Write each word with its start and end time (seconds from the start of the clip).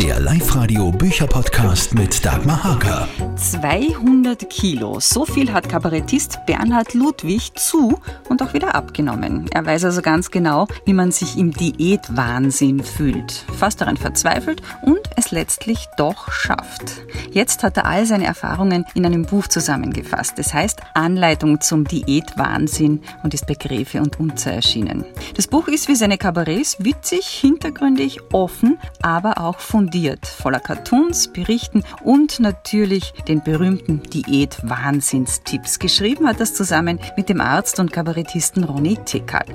Der 0.00 0.20
Live-Radio 0.20 0.92
Bücherpodcast 0.92 1.94
mit 1.94 2.24
Dagmar 2.24 2.62
Hager. 2.62 3.08
200 3.34 4.48
Kilo. 4.48 5.00
So 5.00 5.24
viel 5.24 5.52
hat 5.52 5.68
Kabarettist 5.68 6.38
Bernhard 6.46 6.94
Ludwig 6.94 7.58
zu 7.58 7.98
und 8.28 8.40
auch 8.40 8.54
wieder 8.54 8.76
abgenommen. 8.76 9.46
Er 9.50 9.66
weiß 9.66 9.86
also 9.86 10.00
ganz 10.00 10.30
genau, 10.30 10.68
wie 10.84 10.92
man 10.92 11.10
sich 11.10 11.36
im 11.36 11.50
Diätwahnsinn 11.50 12.84
fühlt. 12.84 13.44
Fast 13.58 13.80
daran 13.80 13.96
verzweifelt 13.96 14.62
und 14.82 15.00
es 15.16 15.32
letztlich 15.32 15.88
doch 15.96 16.30
schafft. 16.30 17.02
Jetzt 17.32 17.64
hat 17.64 17.76
er 17.76 17.86
all 17.86 18.06
seine 18.06 18.26
Erfahrungen 18.26 18.84
in 18.94 19.04
einem 19.04 19.22
Buch 19.22 19.48
zusammengefasst. 19.48 20.38
Es 20.38 20.54
heißt 20.54 20.80
Anleitung 20.94 21.60
zum 21.60 21.84
Diätwahnsinn 21.84 23.02
und 23.24 23.34
ist 23.34 23.48
bei 23.48 23.54
Gräfe 23.54 24.00
und 24.00 24.20
Unzer 24.20 24.52
erschienen. 24.52 25.04
Das 25.34 25.48
Buch 25.48 25.66
ist 25.66 25.88
wie 25.88 25.96
seine 25.96 26.18
Kabarets 26.18 26.76
witzig, 26.78 27.26
hintergründig, 27.26 28.20
offen, 28.32 28.78
aber 29.02 29.38
auch 29.38 29.58
fundiert 29.58 29.87
fundiert, 29.88 30.26
voller 30.26 30.60
Cartoons, 30.60 31.28
Berichten 31.28 31.82
und 32.04 32.40
natürlich 32.40 33.14
den 33.26 33.42
berühmten 33.42 34.02
Diät-Wahnsinnstipps. 34.02 35.78
Geschrieben 35.78 36.28
hat 36.28 36.40
das 36.40 36.52
zusammen 36.52 37.00
mit 37.16 37.30
dem 37.30 37.40
Arzt 37.40 37.80
und 37.80 37.90
Kabarettisten 37.90 38.64
Ronny 38.64 38.98
Tickal. 39.06 39.46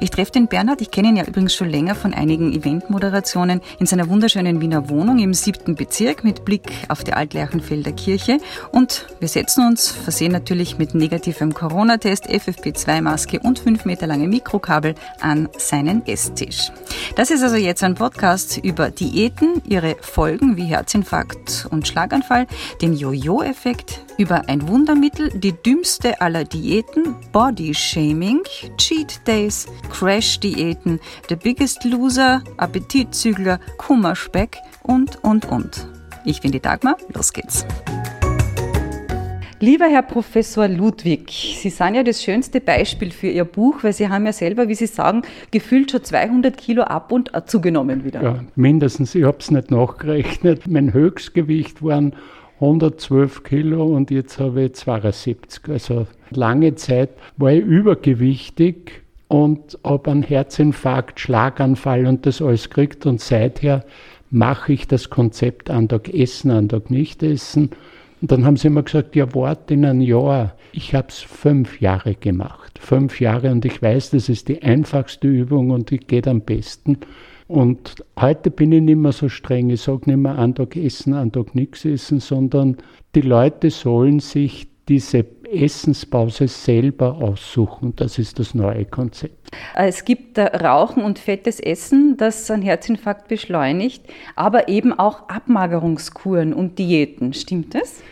Ich 0.00 0.10
treffe 0.10 0.30
den 0.30 0.46
Bernhard, 0.46 0.80
ich 0.80 0.92
kenne 0.92 1.08
ihn 1.08 1.16
ja 1.16 1.24
übrigens 1.24 1.56
schon 1.56 1.68
länger 1.68 1.96
von 1.96 2.14
einigen 2.14 2.52
Eventmoderationen 2.52 3.60
in 3.80 3.86
seiner 3.86 4.08
wunderschönen 4.08 4.60
Wiener 4.60 4.88
Wohnung 4.88 5.18
im 5.18 5.34
siebten 5.34 5.74
Bezirk 5.74 6.22
mit 6.22 6.44
Blick 6.44 6.70
auf 6.88 7.02
die 7.02 7.12
Altlerchenfelder 7.12 7.92
Kirche. 7.92 8.38
Und 8.70 9.08
wir 9.18 9.28
setzen 9.28 9.66
uns, 9.66 9.90
versehen 9.90 10.30
natürlich 10.30 10.78
mit 10.78 10.94
negativem 10.94 11.52
Corona-Test, 11.52 12.28
FFP2-Maske 12.28 13.40
und 13.40 13.58
fünf 13.58 13.84
Meter 13.86 14.06
lange 14.06 14.28
Mikrokabel 14.28 14.94
an 15.20 15.48
seinen 15.58 16.06
Esstisch. 16.06 16.70
Das 17.16 17.32
ist 17.32 17.42
also 17.42 17.56
jetzt 17.56 17.82
ein 17.82 17.96
Podcast 17.96 18.58
über 18.58 18.90
Diäten, 18.90 19.62
ihre 19.66 19.79
ihre 19.80 19.96
Folgen 20.00 20.56
wie 20.56 20.64
Herzinfarkt 20.64 21.66
und 21.70 21.86
Schlaganfall, 21.86 22.46
den 22.82 22.94
Jojo-Effekt, 22.94 24.04
über 24.18 24.48
ein 24.48 24.68
Wundermittel, 24.68 25.30
die 25.30 25.52
dümmste 25.52 26.20
aller 26.20 26.44
Diäten, 26.44 27.16
Body 27.32 27.74
Shaming, 27.74 28.42
Cheat 28.76 29.26
Days, 29.26 29.66
Crash-Diäten, 29.90 31.00
The 31.28 31.36
Biggest 31.36 31.84
Loser, 31.84 32.42
Appetitzügler, 32.58 33.58
Kummerspeck 33.78 34.58
und, 34.82 35.22
und, 35.24 35.46
und. 35.46 35.88
Ich 36.24 36.42
bin 36.42 36.52
die 36.52 36.60
Dagmar, 36.60 36.96
los 37.14 37.32
geht's. 37.32 37.64
Lieber 39.62 39.84
Herr 39.90 40.00
Professor 40.00 40.66
Ludwig, 40.68 41.28
Sie 41.28 41.68
sind 41.68 41.94
ja 41.94 42.02
das 42.02 42.22
schönste 42.22 42.62
Beispiel 42.62 43.10
für 43.10 43.26
Ihr 43.26 43.44
Buch, 43.44 43.82
weil 43.82 43.92
Sie 43.92 44.08
haben 44.08 44.24
ja 44.24 44.32
selber, 44.32 44.68
wie 44.68 44.74
Sie 44.74 44.86
sagen, 44.86 45.20
gefühlt 45.50 45.90
schon 45.90 46.02
200 46.02 46.56
Kilo 46.56 46.82
ab 46.84 47.12
und 47.12 47.30
zugenommen 47.44 48.02
wieder. 48.02 48.22
Ja, 48.22 48.44
mindestens. 48.56 49.14
Ich 49.14 49.24
habe 49.24 49.36
es 49.38 49.50
nicht 49.50 49.70
nachgerechnet. 49.70 50.66
Mein 50.66 50.94
Höchstgewicht 50.94 51.82
waren 51.82 52.14
112 52.54 53.42
Kilo 53.42 53.84
und 53.84 54.10
jetzt 54.10 54.40
habe 54.40 54.62
ich 54.62 54.72
72. 54.76 55.68
Also 55.68 56.06
lange 56.30 56.74
Zeit 56.76 57.10
war 57.36 57.52
ich 57.52 57.62
übergewichtig 57.62 59.02
und 59.28 59.78
habe 59.84 60.10
einen 60.10 60.22
Herzinfarkt, 60.22 61.20
Schlaganfall 61.20 62.06
und 62.06 62.24
das 62.24 62.40
alles 62.40 62.70
gekriegt. 62.70 63.04
Und 63.04 63.20
seither 63.20 63.84
mache 64.30 64.72
ich 64.72 64.88
das 64.88 65.10
Konzept 65.10 65.68
an 65.68 65.86
Tag 65.86 66.08
essen, 66.08 66.50
an 66.50 66.70
Tag 66.70 66.90
nicht 66.90 67.22
essen 67.22 67.72
und 68.20 68.30
dann 68.30 68.44
haben 68.44 68.56
sie 68.56 68.68
immer 68.68 68.82
gesagt, 68.82 69.16
ja, 69.16 69.34
wart 69.34 69.70
in 69.70 69.84
ein 69.84 70.00
Jahr. 70.00 70.54
Ich 70.72 70.94
habe 70.94 71.08
es 71.08 71.18
fünf 71.20 71.80
Jahre 71.80 72.14
gemacht. 72.14 72.78
Fünf 72.78 73.20
Jahre 73.20 73.50
und 73.50 73.64
ich 73.64 73.80
weiß, 73.80 74.10
das 74.10 74.28
ist 74.28 74.48
die 74.48 74.62
einfachste 74.62 75.28
Übung 75.28 75.70
und 75.70 75.90
die 75.90 75.98
geht 75.98 76.28
am 76.28 76.42
besten. 76.42 76.98
Und 77.48 78.04
heute 78.18 78.50
bin 78.50 78.70
ich 78.70 78.82
nicht 78.82 78.96
mehr 78.96 79.12
so 79.12 79.28
streng. 79.28 79.70
Ich 79.70 79.80
sage 79.80 80.02
nicht 80.06 80.18
mehr 80.18 80.38
einen 80.38 80.54
Tag 80.54 80.76
essen, 80.76 81.14
einen 81.14 81.32
Tag 81.32 81.54
nichts 81.54 81.84
essen, 81.84 82.20
sondern 82.20 82.76
die 83.14 83.22
Leute 83.22 83.70
sollen 83.70 84.20
sich 84.20 84.68
diese 84.90 85.24
Essenspause 85.44 86.48
selber 86.48 87.14
aussuchen. 87.14 87.94
Das 87.94 88.18
ist 88.18 88.40
das 88.40 88.54
neue 88.54 88.84
Konzept. 88.84 89.48
Es 89.76 90.04
gibt 90.04 90.36
Rauchen 90.36 91.04
und 91.04 91.20
fettes 91.20 91.60
Essen, 91.60 92.16
das 92.16 92.50
einen 92.50 92.62
Herzinfarkt 92.62 93.28
beschleunigt, 93.28 94.02
aber 94.34 94.68
eben 94.68 94.92
auch 94.92 95.28
Abmagerungskuren 95.28 96.52
und 96.52 96.78
Diäten. 96.78 97.32
Stimmt 97.32 97.74
das? 97.74 98.02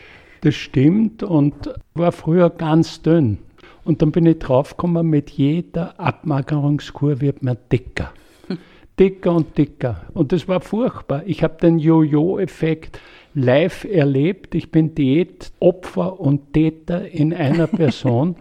Das 0.42 0.54
stimmt 0.54 1.24
und 1.24 1.74
war 1.94 2.12
früher 2.12 2.48
ganz 2.48 3.02
dünn. 3.02 3.38
Und 3.84 4.00
dann 4.00 4.12
bin 4.12 4.26
ich 4.26 4.38
draufgekommen, 4.38 5.08
mit 5.08 5.30
jeder 5.30 5.98
Abmagerungskur 5.98 7.20
wird 7.20 7.42
man 7.42 7.56
dicker. 7.72 8.12
Dicker 9.00 9.32
und 9.32 9.58
dicker. 9.58 10.02
Und 10.14 10.30
das 10.32 10.46
war 10.46 10.60
furchtbar. 10.60 11.22
Ich 11.26 11.42
habe 11.42 11.56
den 11.60 11.78
Jojo-Effekt 11.78 13.00
live 13.38 13.84
erlebt. 13.84 14.54
Ich 14.54 14.70
bin 14.70 14.94
Diätopfer 14.94 16.20
und 16.20 16.52
Täter 16.52 17.08
in 17.08 17.32
einer 17.32 17.66
Person 17.68 18.36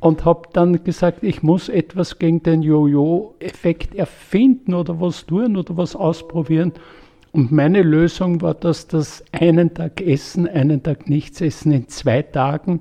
und 0.00 0.24
habe 0.24 0.48
dann 0.52 0.84
gesagt, 0.84 1.22
ich 1.22 1.42
muss 1.42 1.68
etwas 1.68 2.18
gegen 2.18 2.42
den 2.42 2.62
Jojo-Effekt 2.62 3.94
erfinden 3.94 4.74
oder 4.74 5.00
was 5.00 5.26
tun 5.26 5.56
oder 5.56 5.76
was 5.76 5.96
ausprobieren. 5.96 6.72
Und 7.32 7.52
meine 7.52 7.82
Lösung 7.82 8.40
war, 8.40 8.54
dass 8.54 8.86
das 8.86 9.24
einen 9.32 9.74
Tag 9.74 10.00
essen, 10.00 10.48
einen 10.48 10.82
Tag 10.82 11.08
nichts 11.08 11.40
essen 11.40 11.72
in 11.72 11.88
zwei 11.88 12.22
Tagen. 12.22 12.80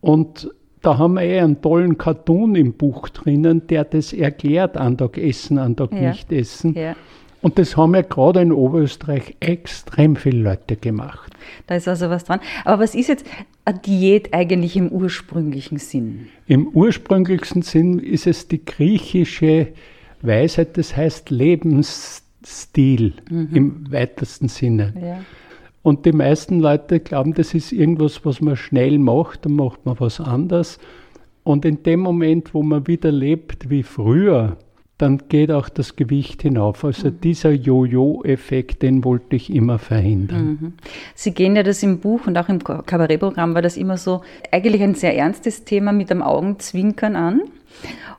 Und 0.00 0.50
da 0.82 0.98
haben 0.98 1.14
wir 1.14 1.22
eh 1.22 1.40
einen 1.40 1.60
tollen 1.62 1.98
Cartoon 1.98 2.54
im 2.54 2.74
Buch 2.74 3.08
drinnen, 3.08 3.66
der 3.66 3.84
das 3.84 4.12
erklärt, 4.12 4.76
an 4.76 4.96
Tag 4.96 5.18
essen, 5.18 5.58
an 5.58 5.76
Tag 5.76 5.92
ja. 5.92 6.10
nicht 6.10 6.32
essen. 6.32 6.74
Ja. 6.74 6.96
Und 7.42 7.58
das 7.58 7.76
haben 7.76 7.94
ja 7.94 8.02
gerade 8.02 8.40
in 8.40 8.52
Oberösterreich 8.52 9.36
extrem 9.40 10.16
viele 10.16 10.42
Leute 10.42 10.76
gemacht. 10.76 11.32
Da 11.66 11.76
ist 11.76 11.86
also 11.86 12.10
was 12.10 12.24
dran. 12.24 12.40
Aber 12.64 12.82
was 12.82 12.94
ist 12.94 13.08
jetzt 13.08 13.26
eine 13.64 13.78
Diät 13.78 14.32
eigentlich 14.34 14.76
im 14.76 14.88
ursprünglichen 14.88 15.78
Sinn? 15.78 16.28
Im 16.46 16.68
ursprünglichsten 16.68 17.62
Sinn 17.62 17.98
ist 17.98 18.26
es 18.26 18.48
die 18.48 18.64
griechische 18.64 19.68
Weisheit, 20.22 20.76
das 20.76 20.96
heißt 20.96 21.30
Lebensstil 21.30 23.14
mhm. 23.30 23.48
im 23.52 23.92
weitesten 23.92 24.48
Sinne. 24.48 24.94
Ja. 25.00 25.18
Und 25.82 26.04
die 26.04 26.12
meisten 26.12 26.58
Leute 26.58 26.98
glauben, 26.98 27.34
das 27.34 27.54
ist 27.54 27.70
irgendwas, 27.70 28.24
was 28.24 28.40
man 28.40 28.56
schnell 28.56 28.98
macht, 28.98 29.44
dann 29.44 29.52
macht 29.52 29.86
man 29.86 30.00
was 30.00 30.20
anderes. 30.20 30.80
Und 31.44 31.64
in 31.64 31.84
dem 31.84 32.00
Moment, 32.00 32.54
wo 32.54 32.64
man 32.64 32.88
wieder 32.88 33.12
lebt 33.12 33.70
wie 33.70 33.84
früher, 33.84 34.56
dann 34.98 35.28
geht 35.28 35.50
auch 35.50 35.68
das 35.68 35.96
Gewicht 35.96 36.42
hinauf. 36.42 36.84
Also 36.84 37.08
mhm. 37.08 37.20
dieser 37.20 37.50
Jojo-Effekt, 37.50 38.82
den 38.82 39.04
wollte 39.04 39.36
ich 39.36 39.52
immer 39.52 39.78
verhindern. 39.78 40.46
Mhm. 40.46 40.72
Sie 41.14 41.32
gehen 41.32 41.54
ja 41.54 41.62
das 41.62 41.82
im 41.82 42.00
Buch 42.00 42.26
und 42.26 42.38
auch 42.38 42.48
im 42.48 42.64
Kabarettprogramm 42.64 43.54
war 43.54 43.62
das 43.62 43.76
immer 43.76 43.98
so 43.98 44.22
eigentlich 44.50 44.82
ein 44.82 44.94
sehr 44.94 45.16
ernstes 45.16 45.64
Thema 45.64 45.92
mit 45.92 46.08
dem 46.10 46.22
Augenzwinkern 46.22 47.16
an. 47.16 47.42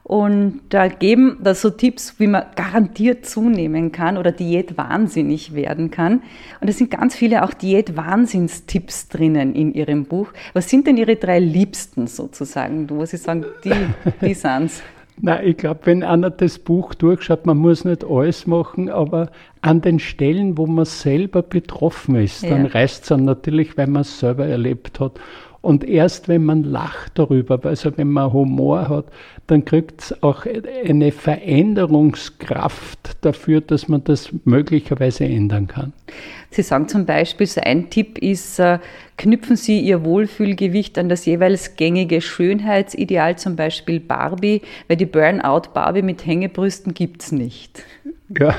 Und 0.04 0.62
da 0.70 0.88
geben 0.88 1.38
da 1.42 1.54
so 1.54 1.70
Tipps, 1.70 2.20
wie 2.20 2.28
man 2.28 2.46
garantiert 2.56 3.26
zunehmen 3.26 3.92
kann 3.92 4.18
oder 4.18 4.32
Diätwahnsinnig 4.32 5.54
werden 5.54 5.92
kann. 5.92 6.22
Und 6.62 6.70
es 6.70 6.78
sind 6.78 6.92
ganz 6.92 7.16
viele 7.16 7.44
auch 7.44 7.54
Diätwahnsinnstipps 7.54 9.10
drinnen 9.10 9.54
in 9.54 9.74
Ihrem 9.74 10.06
Buch. 10.06 10.30
Was 10.54 10.70
sind 10.70 10.88
denn 10.88 10.96
Ihre 10.96 11.18
drei 11.18 11.40
Liebsten 11.40 12.08
sozusagen, 12.08 12.90
wo 12.90 13.04
Sie 13.06 13.18
sagen, 13.18 13.46
die, 13.66 13.74
die 14.26 14.34
sind's? 14.36 14.82
Na, 15.20 15.44
ich 15.44 15.58
glaube, 15.58 15.80
wenn 15.86 16.04
einer 16.04 16.30
das 16.30 16.60
Buch 16.60 16.94
durchschaut, 16.94 17.48
man 17.48 17.58
muss 17.58 17.86
nicht 17.86 18.06
alles 18.06 18.46
machen, 18.46 18.90
aber 18.90 19.32
an 19.62 19.82
den 19.82 20.00
Stellen, 20.00 20.58
wo 20.58 20.68
man 20.68 20.86
selber 20.86 21.42
betroffen 21.42 22.16
ist, 22.16 22.44
ja. 22.44 22.52
dann 22.52 22.68
reißt 22.68 23.04
es 23.04 23.10
dann 23.10 23.26
natürlich, 23.26 23.78
weil 23.78 23.88
man 23.88 24.02
es 24.02 24.20
selber 24.20 24.46
erlebt 24.46 25.00
hat. 25.00 25.14
Und 25.62 25.84
erst 25.84 26.28
wenn 26.28 26.46
man 26.46 26.64
lacht 26.64 27.14
darüber, 27.16 27.60
also 27.66 27.98
wenn 27.98 28.12
man 28.12 28.32
Humor 28.32 28.90
hat, 28.90 29.06
dann 29.48 29.66
kriegt 29.66 30.02
es 30.02 30.24
auch 30.24 30.46
eine 30.86 31.12
Veränderungskraft 31.12 33.26
dafür, 33.26 33.62
dass 33.62 33.88
man 33.88 34.04
das 34.04 34.30
möglicherweise 34.46 35.26
ändern 35.26 35.68
kann. 35.68 35.94
Sie 36.58 36.64
sagen 36.64 36.88
zum 36.88 37.06
Beispiel, 37.06 37.46
so 37.46 37.62
ein 37.62 37.92
Tipp 37.92 38.18
ist, 38.18 38.58
äh, 38.58 38.80
knüpfen 39.16 39.56
Sie 39.56 39.80
Ihr 39.80 40.04
Wohlfühlgewicht 40.04 40.98
an 40.98 41.08
das 41.08 41.28
jeweils 41.28 41.76
gängige 41.76 42.20
Schönheitsideal, 42.20 43.38
zum 43.38 43.56
Beispiel 43.56 44.00
Barbie, 44.00 44.64
weil 44.88 44.98
die 44.98 45.06
Burnout 45.06 45.70
Barbie 45.76 46.02
mit 46.02 46.26
Hängebrüsten 46.26 46.96
gibt 46.96 47.22
es 47.22 47.32
nicht. 47.32 47.84
Ja. 48.40 48.56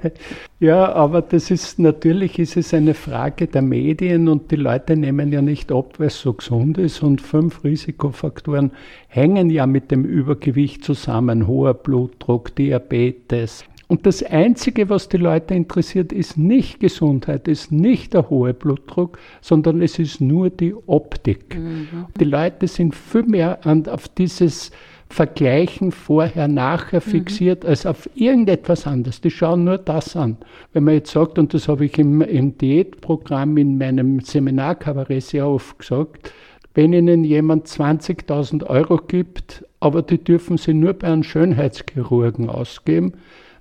ja, 0.60 0.92
aber 0.92 1.22
das 1.22 1.50
ist 1.50 1.78
natürlich 1.78 2.38
ist 2.38 2.58
es 2.58 2.74
eine 2.74 2.92
Frage 2.92 3.46
der 3.46 3.62
Medien 3.62 4.28
und 4.28 4.50
die 4.50 4.56
Leute 4.56 4.94
nehmen 4.94 5.32
ja 5.32 5.40
nicht 5.40 5.72
ab, 5.72 5.94
weil 5.96 6.10
so 6.10 6.34
gesund 6.34 6.76
ist 6.76 7.02
und 7.02 7.22
fünf 7.22 7.64
Risikofaktoren 7.64 8.72
hängen 9.08 9.48
ja 9.48 9.66
mit 9.66 9.90
dem 9.90 10.04
Übergewicht 10.04 10.84
zusammen, 10.84 11.46
hoher 11.46 11.72
Blutdruck, 11.72 12.54
Diabetes. 12.54 13.64
Und 13.88 14.04
das 14.04 14.22
Einzige, 14.22 14.90
was 14.90 15.08
die 15.08 15.16
Leute 15.16 15.54
interessiert, 15.54 16.12
ist 16.12 16.36
nicht 16.36 16.78
Gesundheit, 16.78 17.48
ist 17.48 17.72
nicht 17.72 18.12
der 18.12 18.28
hohe 18.28 18.52
Blutdruck, 18.52 19.18
sondern 19.40 19.80
es 19.80 19.98
ist 19.98 20.20
nur 20.20 20.50
die 20.50 20.74
Optik. 20.86 21.56
Mhm. 21.58 22.06
Die 22.20 22.24
Leute 22.24 22.68
sind 22.68 22.94
viel 22.94 23.22
mehr 23.22 23.64
an, 23.66 23.86
auf 23.86 24.06
dieses 24.08 24.70
vergleichen 25.08 25.90
vorher, 25.90 26.48
nachher 26.48 27.00
mhm. 27.04 27.10
fixiert, 27.10 27.64
als 27.64 27.86
auf 27.86 28.10
irgendetwas 28.14 28.86
anderes. 28.86 29.22
Die 29.22 29.30
schauen 29.30 29.64
nur 29.64 29.78
das 29.78 30.14
an. 30.16 30.36
Wenn 30.74 30.84
man 30.84 30.94
jetzt 30.94 31.12
sagt, 31.12 31.38
und 31.38 31.54
das 31.54 31.66
habe 31.66 31.86
ich 31.86 31.98
im, 31.98 32.20
im 32.20 32.58
Diätprogramm 32.58 33.56
in 33.56 33.78
meinem 33.78 34.20
Seminarkabarett 34.20 35.22
sehr 35.22 35.48
oft 35.48 35.78
gesagt, 35.78 36.32
wenn 36.74 36.92
Ihnen 36.92 37.24
jemand 37.24 37.66
20.000 37.66 38.66
Euro 38.66 38.98
gibt, 38.98 39.64
aber 39.80 40.02
die 40.02 40.22
dürfen 40.22 40.58
Sie 40.58 40.74
nur 40.74 40.92
bei 40.92 41.06
einem 41.08 41.22
Schönheitschirurgen 41.22 42.50
ausgeben, 42.50 43.14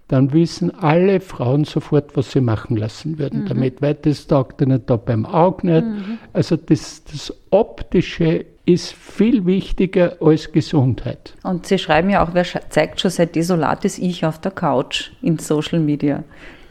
dann 0.08 0.32
wissen 0.32 0.74
alle 0.74 1.20
Frauen 1.20 1.66
sofort, 1.66 2.16
was 2.16 2.32
sie 2.32 2.42
machen 2.42 2.78
lassen 2.78 3.20
würden 3.20 3.44
mhm. 3.44 3.48
damit, 3.48 3.82
weil 3.82 3.96
das 3.96 4.28
taugt 4.28 4.62
ihnen 4.62 4.82
da 4.86 4.96
beim 4.96 5.26
Auge 5.26 5.68
nicht. 5.68 5.86
Mhm. 5.86 6.18
Also 6.34 6.56
das, 6.56 7.04
das 7.04 7.34
Optische 7.50 8.46
ist 8.66 8.94
viel 8.94 9.46
wichtiger 9.46 10.18
als 10.22 10.52
Gesundheit. 10.52 11.34
Und 11.44 11.66
Sie 11.66 11.78
schreiben 11.78 12.10
ja 12.10 12.24
auch, 12.24 12.34
wer 12.34 12.46
zeigt 12.70 13.00
schon 13.00 13.12
sein 13.12 13.32
desolates 13.32 13.98
Ich 13.98 14.26
auf 14.26 14.40
der 14.40 14.52
Couch 14.52 15.12
in 15.22 15.40
Social 15.40 15.80
Media 15.80 16.24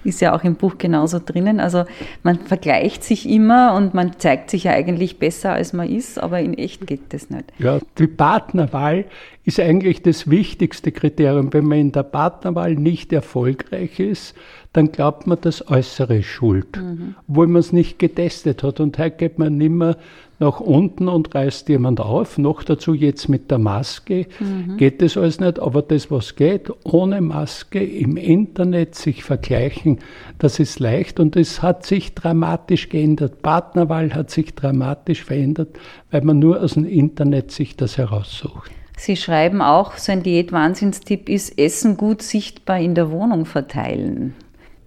ist 0.06 0.20
ja 0.20 0.34
auch 0.34 0.44
im 0.44 0.54
Buch 0.54 0.78
genauso 0.78 1.20
drinnen. 1.24 1.60
Also 1.60 1.84
man 2.22 2.38
vergleicht 2.38 3.04
sich 3.04 3.28
immer 3.28 3.74
und 3.74 3.94
man 3.94 4.18
zeigt 4.18 4.50
sich 4.50 4.64
ja 4.64 4.72
eigentlich 4.72 5.18
besser, 5.18 5.52
als 5.52 5.72
man 5.72 5.88
ist, 5.88 6.18
aber 6.18 6.40
in 6.40 6.54
echt 6.54 6.86
geht 6.86 7.12
das 7.12 7.28
nicht. 7.30 7.52
Ja, 7.58 7.78
die 7.98 8.06
Partnerwahl 8.06 9.04
ist 9.44 9.60
eigentlich 9.60 10.02
das 10.02 10.30
wichtigste 10.30 10.92
Kriterium. 10.92 11.52
Wenn 11.52 11.66
man 11.66 11.78
in 11.78 11.92
der 11.92 12.02
Partnerwahl 12.02 12.74
nicht 12.74 13.12
erfolgreich 13.12 14.00
ist, 14.00 14.34
dann 14.76 14.92
glaubt 14.92 15.26
man, 15.26 15.38
das 15.40 15.66
Äußere 15.70 16.18
ist 16.18 16.26
schuld, 16.26 16.76
mhm. 16.76 17.14
obwohl 17.26 17.46
man 17.46 17.60
es 17.60 17.72
nicht 17.72 17.98
getestet 17.98 18.62
hat. 18.62 18.78
Und 18.78 18.98
heute 18.98 19.16
geht 19.16 19.38
man 19.38 19.56
nicht 19.56 19.70
mehr 19.70 19.96
nach 20.38 20.60
unten 20.60 21.08
und 21.08 21.34
reißt 21.34 21.70
jemand 21.70 21.98
auf. 21.98 22.36
Noch 22.36 22.62
dazu 22.62 22.92
jetzt 22.92 23.30
mit 23.30 23.50
der 23.50 23.56
Maske 23.56 24.26
mhm. 24.38 24.76
geht 24.76 25.00
das 25.00 25.16
alles 25.16 25.40
nicht, 25.40 25.58
aber 25.60 25.80
das, 25.80 26.10
was 26.10 26.36
geht, 26.36 26.70
ohne 26.84 27.22
Maske 27.22 27.82
im 27.82 28.18
Internet 28.18 28.94
sich 28.96 29.24
vergleichen, 29.24 30.00
das 30.38 30.58
ist 30.58 30.78
leicht 30.78 31.20
und 31.20 31.36
es 31.36 31.62
hat 31.62 31.86
sich 31.86 32.14
dramatisch 32.14 32.90
geändert. 32.90 33.40
Partnerwahl 33.40 34.12
hat 34.12 34.30
sich 34.30 34.54
dramatisch 34.54 35.24
verändert, 35.24 35.78
weil 36.10 36.20
man 36.20 36.38
nur 36.38 36.60
aus 36.60 36.74
dem 36.74 36.84
Internet 36.84 37.50
sich 37.50 37.76
das 37.76 37.96
heraussucht. 37.96 38.70
Sie 38.98 39.16
schreiben 39.16 39.62
auch, 39.62 39.96
so 39.96 40.12
ein 40.12 40.22
Diät-Wahnsinnstipp 40.22 41.30
ist, 41.30 41.58
Essen 41.58 41.96
gut 41.96 42.20
sichtbar 42.20 42.78
in 42.78 42.94
der 42.94 43.10
Wohnung 43.10 43.44
verteilen. 43.44 44.34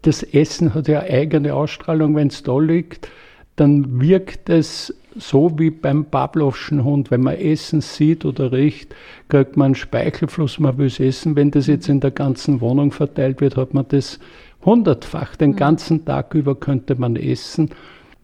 Das 0.02 0.24
Essen 0.24 0.74
hat 0.74 0.88
ja 0.88 1.02
eigene 1.02 1.54
Ausstrahlung, 1.54 2.16
wenn 2.16 2.28
es 2.28 2.44
da 2.44 2.58
liegt, 2.60 3.10
dann 3.56 4.00
wirkt 4.00 4.50
es 4.50 4.94
so 5.18 5.58
wie 5.60 5.70
beim 5.70 6.06
Pavlovschen 6.06 6.84
Hund, 6.84 7.12
wenn 7.12 7.22
man 7.22 7.36
Essen 7.36 7.82
sieht 7.82 8.24
oder 8.24 8.52
riecht, 8.52 8.96
kriegt 9.28 9.58
man 9.58 9.68
einen 9.68 9.76
Speichelfluss, 9.76 10.60
man 10.60 10.78
will 10.78 10.88
es 10.88 11.00
essen. 11.00 11.36
Wenn 11.36 11.52
das 11.52 11.68
jetzt 11.68 11.90
in 11.90 12.00
der 12.00 12.12
ganzen 12.12 12.62
Wohnung 12.62 12.92
verteilt 12.92 13.42
wird, 13.42 13.58
hat 13.58 13.74
man 13.74 13.86
das 13.90 14.20
hundertfach. 14.64 15.36
Den 15.36 15.52
mhm. 15.52 15.56
ganzen 15.56 16.06
Tag 16.06 16.34
über 16.36 16.56
könnte 16.56 16.96
man 16.96 17.16
essen. 17.16 17.72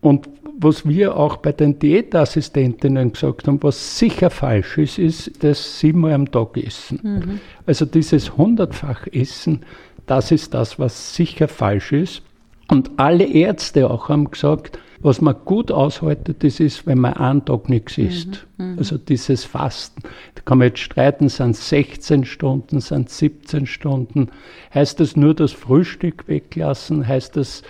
Und 0.02 0.30
was 0.58 0.88
wir 0.88 1.18
auch 1.18 1.38
bei 1.38 1.52
den 1.52 1.80
Diätassistentinnen 1.80 3.12
gesagt 3.12 3.48
haben, 3.48 3.62
was 3.62 3.98
sicher 3.98 4.30
falsch 4.30 4.78
ist, 4.78 5.00
ist 5.00 5.44
das 5.44 5.80
siebenmal 5.80 6.14
am 6.14 6.32
Tag 6.32 6.58
essen. 6.58 7.00
Mhm. 7.04 7.40
Also 7.66 7.86
dieses 7.86 8.38
hundertfach 8.38 9.08
Essen, 9.12 9.62
das 10.06 10.32
ist 10.32 10.54
das, 10.54 10.80
was 10.80 11.16
sicher 11.16 11.48
falsch 11.48 11.92
ist. 11.92 12.22
Und 12.68 12.92
alle 12.98 13.26
Ärzte 13.26 13.90
auch 13.90 14.10
haben 14.10 14.32
gesagt, 14.32 14.80
was 15.00 15.22
man 15.22 15.36
gut 15.46 15.72
aushaltet, 15.72 16.44
das 16.44 16.60
ist, 16.60 16.88
wenn 16.88 17.00
man 17.00 17.14
einen 17.14 17.46
Tag 17.46 17.70
nichts 17.70 17.98
mhm, 17.98 18.08
isst. 18.08 18.48
Mhm. 18.58 18.76
Also 18.80 18.98
dieses 18.98 19.46
Fasten. 19.46 20.02
Da 20.34 20.42
kann 20.44 20.58
man 20.58 20.70
jetzt 20.70 20.80
streiten, 20.80 21.30
sind 21.30 21.52
es 21.52 21.70
16 21.70 22.26
Stunden, 22.26 22.80
sind 22.80 23.10
es 23.10 23.20
17 23.20 23.68
Stunden. 23.68 24.30
Heißt 24.74 25.00
das 25.00 25.16
nur 25.16 25.36
das 25.36 25.52
Frühstück 25.52 26.28
weglassen? 26.28 27.08
Heißt 27.08 27.38
das 27.38 27.62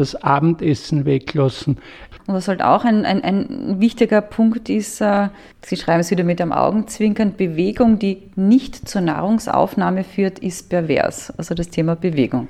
das 0.00 0.16
Abendessen 0.16 1.04
weglassen? 1.04 1.78
Und 2.26 2.34
was 2.34 2.48
halt 2.48 2.62
auch 2.62 2.84
ein, 2.84 3.04
ein, 3.04 3.22
ein 3.22 3.80
wichtiger 3.80 4.20
Punkt 4.20 4.68
ist, 4.68 5.00
äh, 5.00 5.28
Sie 5.62 5.76
schreiben 5.76 6.00
es 6.00 6.10
wieder 6.10 6.24
mit 6.24 6.40
einem 6.40 6.52
Augenzwinkern, 6.52 7.34
Bewegung, 7.36 7.98
die 7.98 8.22
nicht 8.34 8.88
zur 8.88 9.02
Nahrungsaufnahme 9.02 10.04
führt, 10.04 10.38
ist 10.38 10.68
pervers. 10.70 11.30
Also 11.38 11.54
das 11.54 11.68
Thema 11.68 11.96
Bewegung. 11.96 12.48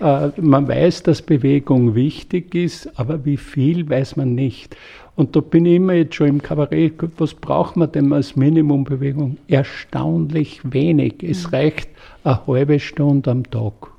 Äh, 0.00 0.28
man 0.40 0.68
weiß, 0.68 1.02
dass 1.04 1.22
Bewegung 1.22 1.94
wichtig 1.94 2.54
ist, 2.54 2.98
aber 2.98 3.24
wie 3.24 3.36
viel 3.36 3.88
weiß 3.88 4.16
man 4.16 4.34
nicht. 4.34 4.76
Und 5.16 5.36
da 5.36 5.40
bin 5.40 5.66
ich 5.66 5.76
immer 5.76 5.94
jetzt 5.94 6.14
schon 6.14 6.28
im 6.28 6.42
Kabarett, 6.42 6.94
was 7.18 7.34
braucht 7.34 7.76
man 7.76 7.92
denn 7.92 8.12
als 8.12 8.36
Minimumbewegung? 8.36 9.36
Erstaunlich 9.48 10.60
wenig. 10.64 11.22
Es 11.22 11.46
mhm. 11.46 11.54
reicht 11.54 11.90
eine 12.24 12.46
halbe 12.46 12.80
Stunde 12.80 13.30
am 13.30 13.44
Tag. 13.50 13.89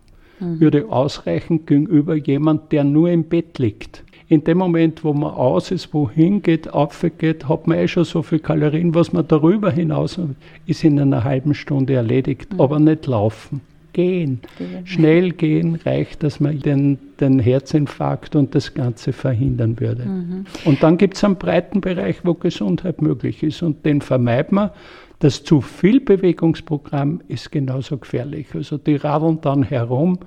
Mhm. 0.42 0.60
Würde 0.60 0.90
ausreichen 0.90 1.66
gegenüber 1.66 2.16
jemand, 2.16 2.72
der 2.72 2.84
nur 2.84 3.10
im 3.10 3.24
Bett 3.24 3.60
liegt. 3.60 4.04
In 4.28 4.44
dem 4.44 4.58
Moment, 4.58 5.04
wo 5.04 5.14
man 5.14 5.32
aus 5.32 5.72
ist, 5.72 5.94
wohin 5.94 6.42
geht, 6.42 6.74
aufgeht, 6.74 7.50
hat 7.50 7.68
man 7.68 7.78
eh 7.78 7.88
schon 7.88 8.06
so 8.06 8.22
viel 8.22 8.40
Kalorien, 8.40 8.96
was 8.96 9.12
man 9.12 9.28
darüber 9.28 9.72
hinaus 9.72 10.20
ist 10.66 10.84
in 10.84 11.00
einer 11.00 11.24
halben 11.24 11.54
Stunde 11.54 11.94
erledigt, 11.94 12.54
mhm. 12.54 12.62
aber 12.62 12.80
nicht 12.80 13.08
laufen 13.08 13.62
gehen. 13.94 14.40
gehen. 14.58 14.88
Schnell 14.88 15.32
gehen 15.32 15.76
reicht, 15.76 16.24
dass 16.24 16.40
man 16.40 16.60
den, 16.60 16.98
den 17.20 17.40
Herzinfarkt 17.40 18.36
und 18.36 18.56
das 18.56 18.74
Ganze 18.74 19.14
verhindern 19.14 19.80
würde. 19.80 20.06
Mhm. 20.06 20.46
Und 20.66 20.84
dann 20.84 20.98
gibt 20.98 21.18
es 21.18 21.24
einen 21.24 21.36
breiten 21.36 21.82
Bereich, 21.82 22.22
wo 22.24 22.34
Gesundheit 22.34 23.02
möglich 23.02 23.44
ist 23.44 23.62
und 23.62 23.86
den 23.86 24.02
vermeidet 24.02 24.52
man. 24.52 24.70
Das 25.21 25.44
zu 25.44 25.62
viel 25.62 26.00
Bewegungsprogramm 26.00 27.21
ist 27.27 27.51
genauso 27.51 28.00
gefährlich. 28.00 28.47
Also 28.56 28.79
die 28.79 28.95
radeln 28.95 29.39
dann 29.39 29.62
herum 29.62 30.18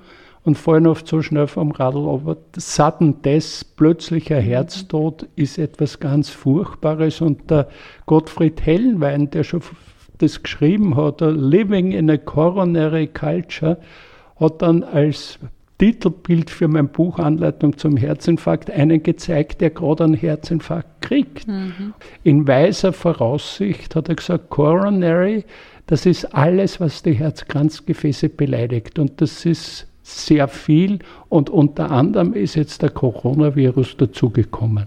und 0.43 0.57
fallen 0.57 0.87
oft 0.87 1.05
so 1.05 1.21
schnell 1.21 1.47
vom 1.47 1.71
Radl, 1.71 2.07
aber 2.07 2.37
Sudden 2.55 3.21
Death, 3.21 3.65
plötzlicher. 3.75 4.39
Herztod, 4.39 5.27
ist 5.35 5.57
etwas 5.57 5.99
ganz 5.99 6.29
Furchtbares. 6.29 7.19
Und 7.19 7.51
der 7.51 7.67
Gottfried 8.05 8.65
Hellenwein, 8.65 9.29
der 9.29 9.43
schon 9.43 9.61
das 10.19 10.41
geschrieben 10.41 10.95
hat, 10.95 11.19
Living 11.19 11.91
in 11.91 12.09
a 12.09 12.15
Coronary 12.15 13.07
Culture, 13.07 13.77
hat 14.39 14.61
dann 14.61 14.81
als 14.83 15.39
Titelbild 15.77 16.49
für 16.49 16.67
mein 16.67 16.87
Buch 16.87 17.19
Anleitung 17.19 17.77
zum 17.77 17.97
Herzinfarkt 17.97 18.71
einen 18.71 19.03
gezeigt, 19.03 19.61
der 19.61 19.71
gerade 19.71 20.05
einen 20.05 20.13
Herzinfarkt 20.13 21.01
kriegt. 21.01 21.47
Mhm. 21.47 21.93
In 22.23 22.47
weiser 22.47 22.93
Voraussicht 22.93 23.95
hat 23.95 24.09
er 24.09 24.15
gesagt, 24.15 24.49
Coronary, 24.49 25.43
das 25.87 26.05
ist 26.05 26.33
alles, 26.33 26.79
was 26.79 27.03
die 27.03 27.13
Herzkranzgefäße 27.13 28.29
beleidigt. 28.29 28.97
Und 28.99 29.21
das 29.21 29.45
ist 29.45 29.87
sehr 30.01 30.47
viel 30.47 30.99
und 31.29 31.49
unter 31.49 31.91
anderem 31.91 32.33
ist 32.33 32.55
jetzt 32.55 32.81
der 32.81 32.91
Coronavirus 32.91 33.97
dazugekommen. 33.97 34.85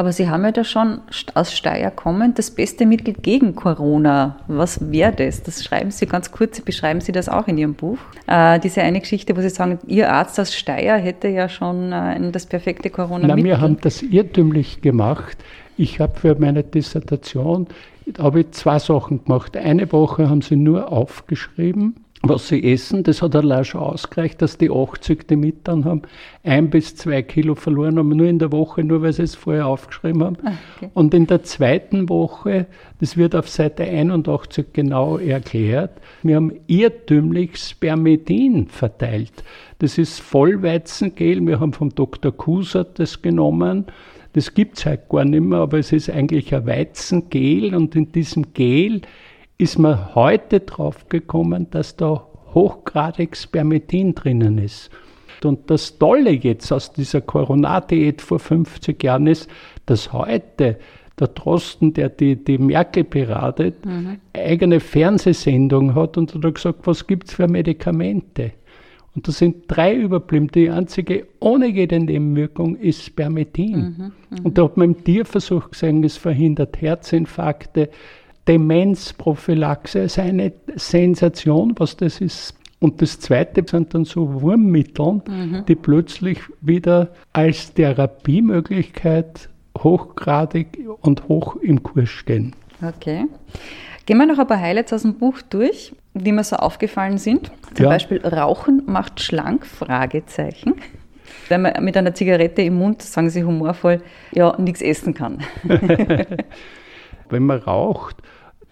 Aber 0.00 0.12
Sie 0.12 0.30
haben 0.30 0.44
ja 0.44 0.50
da 0.50 0.64
schon 0.64 1.02
aus 1.34 1.52
Steyr 1.52 1.90
kommend 1.90 2.38
das 2.38 2.50
beste 2.50 2.86
Mittel 2.86 3.12
gegen 3.12 3.54
Corona. 3.54 4.36
Was 4.48 4.90
wäre 4.90 5.12
das? 5.12 5.42
Das 5.42 5.62
schreiben 5.62 5.90
Sie 5.90 6.06
ganz 6.06 6.30
kurz, 6.30 6.58
beschreiben 6.62 7.02
Sie 7.02 7.12
das 7.12 7.28
auch 7.28 7.46
in 7.48 7.58
Ihrem 7.58 7.74
Buch. 7.74 7.98
Äh, 8.26 8.58
diese 8.60 8.80
eine 8.80 9.00
Geschichte, 9.00 9.36
wo 9.36 9.42
Sie 9.42 9.50
sagen, 9.50 9.78
Ihr 9.86 10.10
Arzt 10.10 10.40
aus 10.40 10.54
Steyr 10.54 10.96
hätte 10.96 11.28
ja 11.28 11.50
schon 11.50 11.92
äh, 11.92 12.30
das 12.32 12.46
perfekte 12.46 12.88
Corona-Mittel. 12.88 13.44
Wir 13.44 13.60
haben 13.60 13.76
das 13.82 14.00
irrtümlich 14.00 14.80
gemacht. 14.80 15.36
Ich 15.76 16.00
habe 16.00 16.18
für 16.18 16.34
meine 16.34 16.64
Dissertation 16.64 17.66
habe 18.18 18.40
ich 18.40 18.52
zwei 18.52 18.78
Sachen 18.78 19.22
gemacht. 19.22 19.54
Eine 19.54 19.92
Woche 19.92 20.30
haben 20.30 20.40
sie 20.40 20.56
nur 20.56 20.90
aufgeschrieben, 20.90 21.96
was 22.22 22.48
sie 22.48 22.62
essen. 22.72 23.02
Das 23.02 23.22
hat 23.22 23.34
allein 23.34 23.64
schon 23.64 23.80
ausgereicht, 23.80 24.42
dass 24.42 24.58
die 24.58 24.70
80, 24.70 25.26
die 25.26 25.36
mit 25.36 25.66
dann 25.66 25.84
haben, 25.84 26.02
ein 26.44 26.68
bis 26.68 26.94
zwei 26.94 27.22
Kilo 27.22 27.54
verloren 27.54 27.98
haben, 27.98 28.10
nur 28.10 28.26
in 28.26 28.38
der 28.38 28.52
Woche, 28.52 28.84
nur 28.84 29.02
weil 29.02 29.12
sie 29.12 29.22
es 29.22 29.34
vorher 29.34 29.66
aufgeschrieben 29.66 30.22
haben. 30.22 30.36
Ah, 30.44 30.52
okay. 30.76 30.90
Und 30.92 31.14
in 31.14 31.26
der 31.26 31.42
zweiten 31.42 32.08
Woche, 32.08 32.66
das 33.00 33.16
wird 33.16 33.34
auf 33.34 33.48
Seite 33.48 33.84
81 33.84 34.66
genau 34.72 35.16
erklärt, 35.16 35.92
wir 36.22 36.36
haben 36.36 36.52
irrtümlich 36.66 37.56
Spermidin 37.56 38.68
verteilt. 38.68 39.42
Das 39.78 39.96
ist 39.96 40.20
Vollweizengel, 40.20 41.46
wir 41.46 41.60
haben 41.60 41.72
vom 41.72 41.94
Dr. 41.94 42.32
Kusert 42.32 42.98
das 42.98 43.22
genommen. 43.22 43.86
Das 44.34 44.54
gibt 44.54 44.78
es 44.78 44.86
halt 44.86 45.08
gar 45.08 45.24
nicht 45.24 45.42
mehr, 45.42 45.58
aber 45.58 45.78
es 45.78 45.90
ist 45.90 46.10
eigentlich 46.10 46.54
ein 46.54 46.66
Weizengel 46.66 47.74
und 47.74 47.96
in 47.96 48.12
diesem 48.12 48.52
Gel 48.52 49.00
ist 49.60 49.78
man 49.78 50.14
heute 50.14 50.60
drauf 50.60 51.08
gekommen, 51.10 51.66
dass 51.70 51.94
da 51.94 52.26
hochgradig 52.54 53.36
Spermitin 53.36 54.14
drinnen 54.14 54.56
ist. 54.56 54.90
Und 55.44 55.70
das 55.70 55.98
Tolle 55.98 56.30
jetzt 56.30 56.72
aus 56.72 56.92
dieser 56.92 57.20
Corona-Diät 57.20 58.22
vor 58.22 58.38
50 58.38 59.02
Jahren 59.02 59.26
ist, 59.26 59.50
dass 59.84 60.12
heute 60.14 60.78
der 61.18 61.28
Drosten, 61.28 61.92
der 61.92 62.08
die, 62.08 62.42
die 62.42 62.56
Merkel 62.56 63.04
beratet, 63.04 63.84
mhm. 63.84 64.18
eigene 64.32 64.80
Fernsehsendung 64.80 65.94
hat 65.94 66.16
und 66.16 66.34
hat 66.34 66.54
gesagt, 66.54 66.86
was 66.86 67.06
gibt 67.06 67.28
es 67.28 67.34
für 67.34 67.46
Medikamente? 67.46 68.52
Und 69.14 69.26
da 69.26 69.32
sind 69.32 69.64
drei 69.66 69.94
überblieben. 69.94 70.48
Die 70.48 70.70
einzige 70.70 71.26
ohne 71.40 71.66
jede 71.66 71.98
Nebenwirkung 71.98 72.76
ist 72.76 73.02
Spermitin. 73.02 73.76
Mhm, 73.76 74.12
mh. 74.30 74.38
Und 74.44 74.56
da 74.56 74.64
hat 74.64 74.76
man 74.76 74.94
im 74.94 75.04
Tierversuch 75.04 75.70
gesehen, 75.70 76.04
es 76.04 76.16
verhindert 76.16 76.80
Herzinfarkte, 76.80 77.90
Demenzprophylaxe 78.48 80.00
ist 80.00 80.18
eine 80.18 80.52
Sensation, 80.76 81.74
was 81.76 81.96
das 81.96 82.20
ist. 82.20 82.54
Und 82.80 83.02
das 83.02 83.20
zweite 83.20 83.62
sind 83.68 83.92
dann 83.94 84.04
so 84.04 84.40
Wurmmittel, 84.40 85.20
mhm. 85.28 85.64
die 85.68 85.74
plötzlich 85.74 86.40
wieder 86.62 87.08
als 87.32 87.74
Therapiemöglichkeit 87.74 89.50
hochgradig 89.78 90.78
und 91.02 91.28
hoch 91.28 91.56
im 91.56 91.82
Kurs 91.82 92.08
stehen. 92.08 92.54
Okay. 92.82 93.26
Gehen 94.06 94.18
wir 94.18 94.26
noch 94.26 94.38
ein 94.38 94.46
paar 94.46 94.60
Highlights 94.60 94.92
aus 94.94 95.02
dem 95.02 95.14
Buch 95.14 95.42
durch, 95.42 95.92
die 96.14 96.32
mir 96.32 96.42
so 96.42 96.56
aufgefallen 96.56 97.18
sind. 97.18 97.52
Zum 97.74 97.84
ja. 97.84 97.90
Beispiel 97.90 98.26
Rauchen 98.26 98.82
macht 98.86 99.20
schlank? 99.20 99.66
Fragezeichen. 99.66 100.74
Wenn 101.48 101.62
man 101.62 101.84
mit 101.84 101.96
einer 101.96 102.14
Zigarette 102.14 102.62
im 102.62 102.74
Mund, 102.78 103.02
sagen 103.02 103.28
Sie 103.28 103.44
humorvoll, 103.44 104.00
ja, 104.32 104.56
nichts 104.58 104.80
essen 104.80 105.14
kann. 105.14 105.38
Wenn 107.30 107.46
man 107.46 107.60
raucht, 107.60 108.16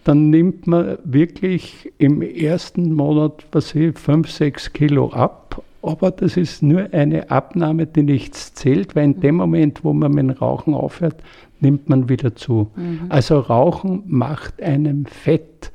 dann 0.03 0.29
nimmt 0.29 0.67
man 0.67 0.97
wirklich 1.03 1.91
im 1.97 2.21
ersten 2.21 2.93
Monat, 2.93 3.45
was 3.51 3.75
ich, 3.75 3.97
5, 3.97 4.29
6 4.29 4.73
Kilo 4.73 5.11
ab. 5.11 5.61
Aber 5.81 6.11
das 6.11 6.35
ist 6.35 6.61
nur 6.61 6.93
eine 6.93 7.31
Abnahme, 7.31 7.85
die 7.85 8.03
nichts 8.03 8.53
zählt, 8.53 8.95
weil 8.95 9.05
in 9.05 9.19
dem 9.21 9.35
Moment, 9.35 9.83
wo 9.83 9.93
man 9.93 10.11
mit 10.11 10.23
dem 10.23 10.31
Rauchen 10.31 10.73
aufhört, 10.73 11.21
nimmt 11.61 11.89
man 11.89 12.09
wieder 12.09 12.35
zu. 12.35 12.69
Mhm. 12.75 13.05
Also 13.09 13.39
Rauchen 13.39 14.03
macht 14.05 14.61
einem 14.61 15.05
fett. 15.05 15.71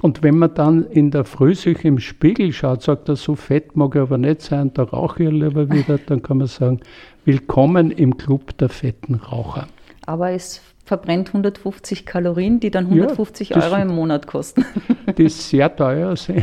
Und 0.00 0.22
wenn 0.22 0.38
man 0.38 0.54
dann 0.54 0.84
in 0.84 1.10
der 1.10 1.24
Früh 1.24 1.54
sich 1.54 1.84
im 1.84 1.98
Spiegel 1.98 2.52
schaut, 2.52 2.82
sagt 2.82 3.08
er, 3.08 3.16
so 3.16 3.36
fett 3.36 3.76
mag 3.76 3.94
ich 3.94 4.02
aber 4.02 4.18
nicht 4.18 4.42
sein, 4.42 4.70
da 4.74 4.82
rauche 4.82 5.24
ich 5.24 5.30
lieber 5.30 5.70
wieder, 5.70 5.98
dann 5.98 6.20
kann 6.20 6.38
man 6.38 6.46
sagen, 6.46 6.80
willkommen 7.24 7.90
im 7.90 8.16
Club 8.16 8.58
der 8.58 8.68
fetten 8.68 9.14
Raucher. 9.14 9.66
Aber 10.04 10.30
es 10.30 10.60
verbrennt 10.84 11.28
150 11.28 12.04
Kalorien, 12.04 12.60
die 12.60 12.70
dann 12.70 12.86
150 12.86 13.50
ja, 13.50 13.56
Euro 13.56 13.80
im 13.80 13.88
Monat 13.88 14.26
kosten. 14.26 14.64
Die 15.18 15.28
sehr 15.28 15.74
teuer 15.74 16.16
sind. 16.16 16.42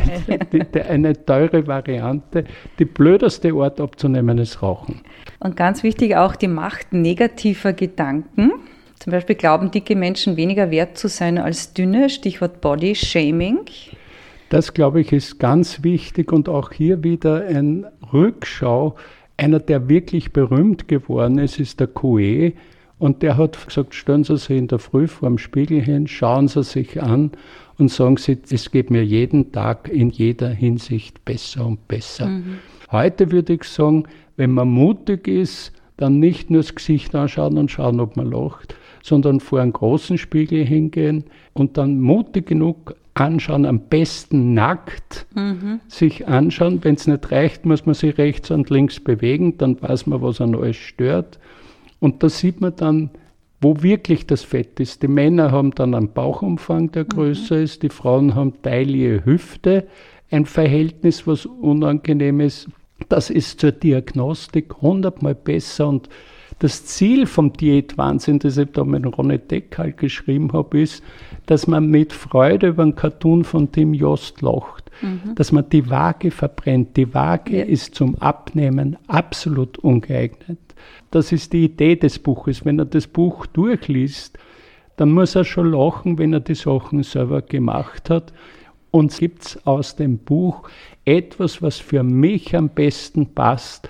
Die, 0.52 0.60
die, 0.60 0.80
eine 0.80 1.24
teure 1.26 1.66
Variante. 1.66 2.44
Die 2.78 2.84
blödeste 2.84 3.52
Art 3.52 3.80
abzunehmen 3.80 4.38
ist 4.38 4.62
Rauchen. 4.62 5.02
Und 5.40 5.56
ganz 5.56 5.82
wichtig 5.82 6.16
auch 6.16 6.36
die 6.36 6.48
Macht 6.48 6.92
negativer 6.92 7.72
Gedanken. 7.72 8.52
Zum 8.98 9.10
Beispiel 9.10 9.36
glauben 9.36 9.70
dicke 9.70 9.96
Menschen 9.96 10.36
weniger 10.36 10.70
wert 10.70 10.96
zu 10.96 11.08
sein 11.08 11.38
als 11.38 11.74
dünne, 11.74 12.08
Stichwort 12.08 12.60
Body 12.60 12.94
Shaming. 12.94 13.60
Das, 14.48 14.74
glaube 14.74 15.00
ich, 15.00 15.12
ist 15.12 15.38
ganz 15.38 15.82
wichtig 15.82 16.32
und 16.32 16.48
auch 16.48 16.72
hier 16.72 17.02
wieder 17.02 17.44
ein 17.46 17.86
Rückschau. 18.12 18.96
Einer, 19.36 19.58
der 19.58 19.88
wirklich 19.88 20.32
berühmt 20.32 20.88
geworden 20.88 21.38
ist, 21.38 21.58
ist 21.58 21.80
der 21.80 21.88
Coué 21.88 22.52
und 23.02 23.20
der 23.24 23.36
hat 23.36 23.66
gesagt, 23.66 23.96
stellen 23.96 24.22
Sie 24.22 24.36
sich 24.36 24.56
in 24.56 24.68
der 24.68 24.78
Früh 24.78 25.08
vor 25.08 25.28
dem 25.28 25.36
Spiegel 25.36 25.82
hin, 25.82 26.06
schauen 26.06 26.46
Sie 26.46 26.62
sich 26.62 27.02
an 27.02 27.32
und 27.76 27.90
sagen 27.90 28.16
Sie, 28.16 28.38
es 28.48 28.70
geht 28.70 28.92
mir 28.92 29.04
jeden 29.04 29.50
Tag 29.50 29.88
in 29.88 30.10
jeder 30.10 30.50
Hinsicht 30.50 31.24
besser 31.24 31.66
und 31.66 31.88
besser. 31.88 32.28
Mhm. 32.28 32.58
Heute 32.92 33.32
würde 33.32 33.54
ich 33.54 33.64
sagen, 33.64 34.04
wenn 34.36 34.52
man 34.52 34.68
mutig 34.68 35.26
ist, 35.26 35.72
dann 35.96 36.20
nicht 36.20 36.48
nur 36.48 36.62
das 36.62 36.76
Gesicht 36.76 37.12
anschauen 37.16 37.58
und 37.58 37.72
schauen, 37.72 37.98
ob 37.98 38.16
man 38.16 38.30
lacht, 38.30 38.76
sondern 39.02 39.40
vor 39.40 39.58
einen 39.58 39.72
großen 39.72 40.16
Spiegel 40.16 40.64
hingehen 40.64 41.24
und 41.54 41.78
dann 41.78 42.00
mutig 42.00 42.46
genug 42.46 42.94
anschauen, 43.14 43.66
am 43.66 43.80
besten 43.80 44.54
nackt 44.54 45.26
mhm. 45.34 45.80
sich 45.88 46.28
anschauen. 46.28 46.84
Wenn 46.84 46.94
es 46.94 47.08
nicht 47.08 47.32
reicht, 47.32 47.66
muss 47.66 47.84
man 47.84 47.96
sich 47.96 48.16
rechts 48.16 48.52
und 48.52 48.70
links 48.70 49.00
bewegen, 49.00 49.58
dann 49.58 49.82
weiß 49.82 50.06
man, 50.06 50.22
was 50.22 50.40
an 50.40 50.54
alles 50.54 50.76
stört. 50.76 51.40
Und 52.02 52.24
da 52.24 52.28
sieht 52.28 52.60
man 52.60 52.74
dann, 52.74 53.10
wo 53.60 53.80
wirklich 53.80 54.26
das 54.26 54.42
Fett 54.42 54.80
ist. 54.80 55.04
Die 55.04 55.08
Männer 55.08 55.52
haben 55.52 55.70
dann 55.70 55.94
einen 55.94 56.12
Bauchumfang, 56.12 56.90
der 56.90 57.04
größer 57.04 57.58
mhm. 57.58 57.62
ist, 57.62 57.84
die 57.84 57.90
Frauen 57.90 58.34
haben 58.34 58.60
teilige 58.60 59.24
Hüfte, 59.24 59.86
ein 60.28 60.44
Verhältnis, 60.44 61.28
was 61.28 61.46
unangenehm 61.46 62.40
ist. 62.40 62.68
Das 63.08 63.30
ist 63.30 63.60
zur 63.60 63.70
Diagnostik 63.70 64.82
hundertmal 64.82 65.36
besser 65.36 65.86
und 65.86 66.08
das 66.58 66.86
Ziel 66.86 67.26
vom 67.26 67.52
Diätwahnsinn, 67.52 68.40
das 68.40 68.56
ich 68.56 68.72
da 68.72 68.82
mit 68.82 69.06
Ronny 69.16 69.38
Deck 69.38 69.76
geschrieben 69.96 70.52
habe, 70.52 70.80
ist, 70.80 71.04
dass 71.46 71.68
man 71.68 71.86
mit 71.86 72.12
Freude 72.12 72.68
über 72.68 72.82
einen 72.82 72.96
Cartoon 72.96 73.44
von 73.44 73.70
Tim 73.70 73.94
Jost 73.94 74.42
lacht, 74.42 74.90
mhm. 75.02 75.36
dass 75.36 75.52
man 75.52 75.68
die 75.68 75.88
Waage 75.88 76.32
verbrennt. 76.32 76.96
Die 76.96 77.14
Waage 77.14 77.58
ja. 77.58 77.64
ist 77.64 77.94
zum 77.94 78.16
Abnehmen 78.16 78.96
absolut 79.06 79.78
ungeeignet. 79.78 80.58
Das 81.10 81.32
ist 81.32 81.52
die 81.52 81.64
Idee 81.64 81.96
des 81.96 82.18
Buches. 82.18 82.64
Wenn 82.64 82.78
er 82.78 82.84
das 82.84 83.06
Buch 83.06 83.46
durchliest, 83.46 84.38
dann 84.96 85.12
muss 85.12 85.34
er 85.34 85.44
schon 85.44 85.72
lachen, 85.72 86.18
wenn 86.18 86.32
er 86.32 86.40
die 86.40 86.54
Sachen 86.54 87.02
selber 87.02 87.42
gemacht 87.42 88.10
hat. 88.10 88.32
Und 88.90 89.16
gibt 89.18 89.42
es 89.42 89.66
aus 89.66 89.96
dem 89.96 90.18
Buch 90.18 90.68
etwas, 91.04 91.62
was 91.62 91.78
für 91.78 92.02
mich 92.02 92.54
am 92.54 92.68
besten 92.68 93.26
passt. 93.26 93.88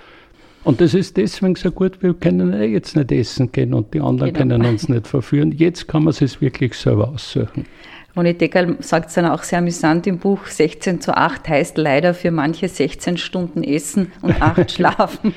Und 0.63 0.79
das 0.79 0.93
ist 0.93 1.17
deswegen 1.17 1.55
so 1.55 1.71
gut, 1.71 2.01
wir 2.01 2.13
können 2.13 2.53
jetzt 2.71 2.95
nicht 2.95 3.11
essen 3.11 3.51
gehen 3.51 3.73
und 3.73 3.93
die 3.93 3.99
anderen 3.99 4.33
genau. 4.33 4.55
können 4.55 4.65
uns 4.65 4.87
nicht 4.87 5.07
verführen. 5.07 5.51
Jetzt 5.51 5.89
kann 5.89 6.05
man 6.05 6.13
es 6.17 6.39
wirklich 6.39 6.73
selber 6.73 7.09
aussuchen. 7.09 7.65
Ronny 8.15 8.35
Deckerl 8.35 8.77
sagt 8.79 9.09
es 9.09 9.15
dann 9.15 9.25
auch 9.25 9.41
sehr 9.41 9.59
amüsant 9.59 10.05
im 10.05 10.19
Buch, 10.19 10.45
16 10.45 11.01
zu 11.01 11.17
8 11.17 11.49
heißt 11.49 11.77
leider 11.79 12.13
für 12.13 12.29
manche 12.29 12.67
16 12.67 13.17
Stunden 13.17 13.63
essen 13.63 14.11
und 14.21 14.39
8 14.39 14.71
schlafen. 14.71 15.33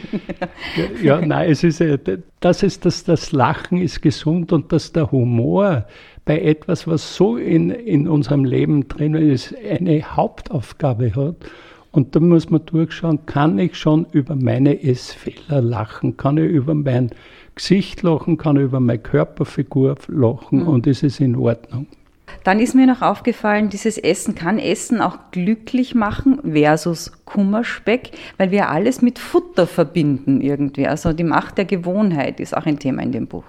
ja, 0.77 1.19
ja, 1.19 1.27
nein, 1.27 1.51
es 1.51 1.65
ist, 1.65 1.81
äh, 1.81 1.99
das 2.41 2.63
ist, 2.63 2.85
dass 2.85 3.05
das 3.05 3.33
Lachen 3.33 3.79
ist 3.79 4.03
gesund 4.03 4.53
und 4.53 4.73
dass 4.73 4.93
der 4.93 5.11
Humor 5.11 5.87
bei 6.27 6.41
etwas, 6.41 6.87
was 6.87 7.17
so 7.17 7.39
in, 7.39 7.71
in 7.71 8.09
unserem 8.09 8.45
Leben 8.45 8.89
drin 8.89 9.15
ist, 9.15 9.55
eine 9.57 10.03
Hauptaufgabe 10.17 11.15
hat. 11.15 11.37
Und 11.93 12.15
da 12.15 12.21
muss 12.21 12.51
man 12.51 12.67
durchschauen, 12.67 13.25
kann 13.25 13.59
ich 13.59 13.75
schon 13.77 14.07
über 14.13 14.37
meine 14.37 14.83
Essfehler 14.83 15.63
lachen, 15.63 16.19
kann 16.19 16.37
ich 16.37 16.51
über 16.51 16.75
mein 16.75 17.11
Gesicht 17.55 18.03
lachen, 18.03 18.37
kann 18.37 18.57
ich 18.57 18.65
über 18.65 18.81
meine 18.81 18.99
Körperfigur 18.99 19.95
lachen 20.09 20.61
mhm. 20.61 20.69
und 20.69 20.87
ist 20.87 21.03
es 21.03 21.21
in 21.21 21.37
Ordnung. 21.37 21.87
Dann 22.47 22.61
ist 22.61 22.77
mir 22.77 22.87
noch 22.87 23.03
aufgefallen, 23.03 23.71
dieses 23.71 23.99
Essen 23.99 24.37
kann 24.37 24.61
Essen 24.61 25.01
auch 25.01 25.19
glücklich 25.33 25.97
machen 25.97 26.39
versus 26.53 27.11
Kummerspeck, 27.25 28.13
weil 28.39 28.53
wir 28.53 28.71
alles 28.71 29.03
mit 29.03 29.19
Futter 29.19 29.67
verbinden 29.67 30.41
irgendwie. 30.41 30.87
Also 30.87 31.13
die 31.13 31.25
Macht 31.25 31.59
der 31.59 31.65
Gewohnheit 31.65 32.39
ist 32.39 32.57
auch 32.57 32.65
ein 32.65 32.79
Thema 32.79 33.03
in 33.03 33.11
dem 33.11 33.27
Buch. 33.27 33.43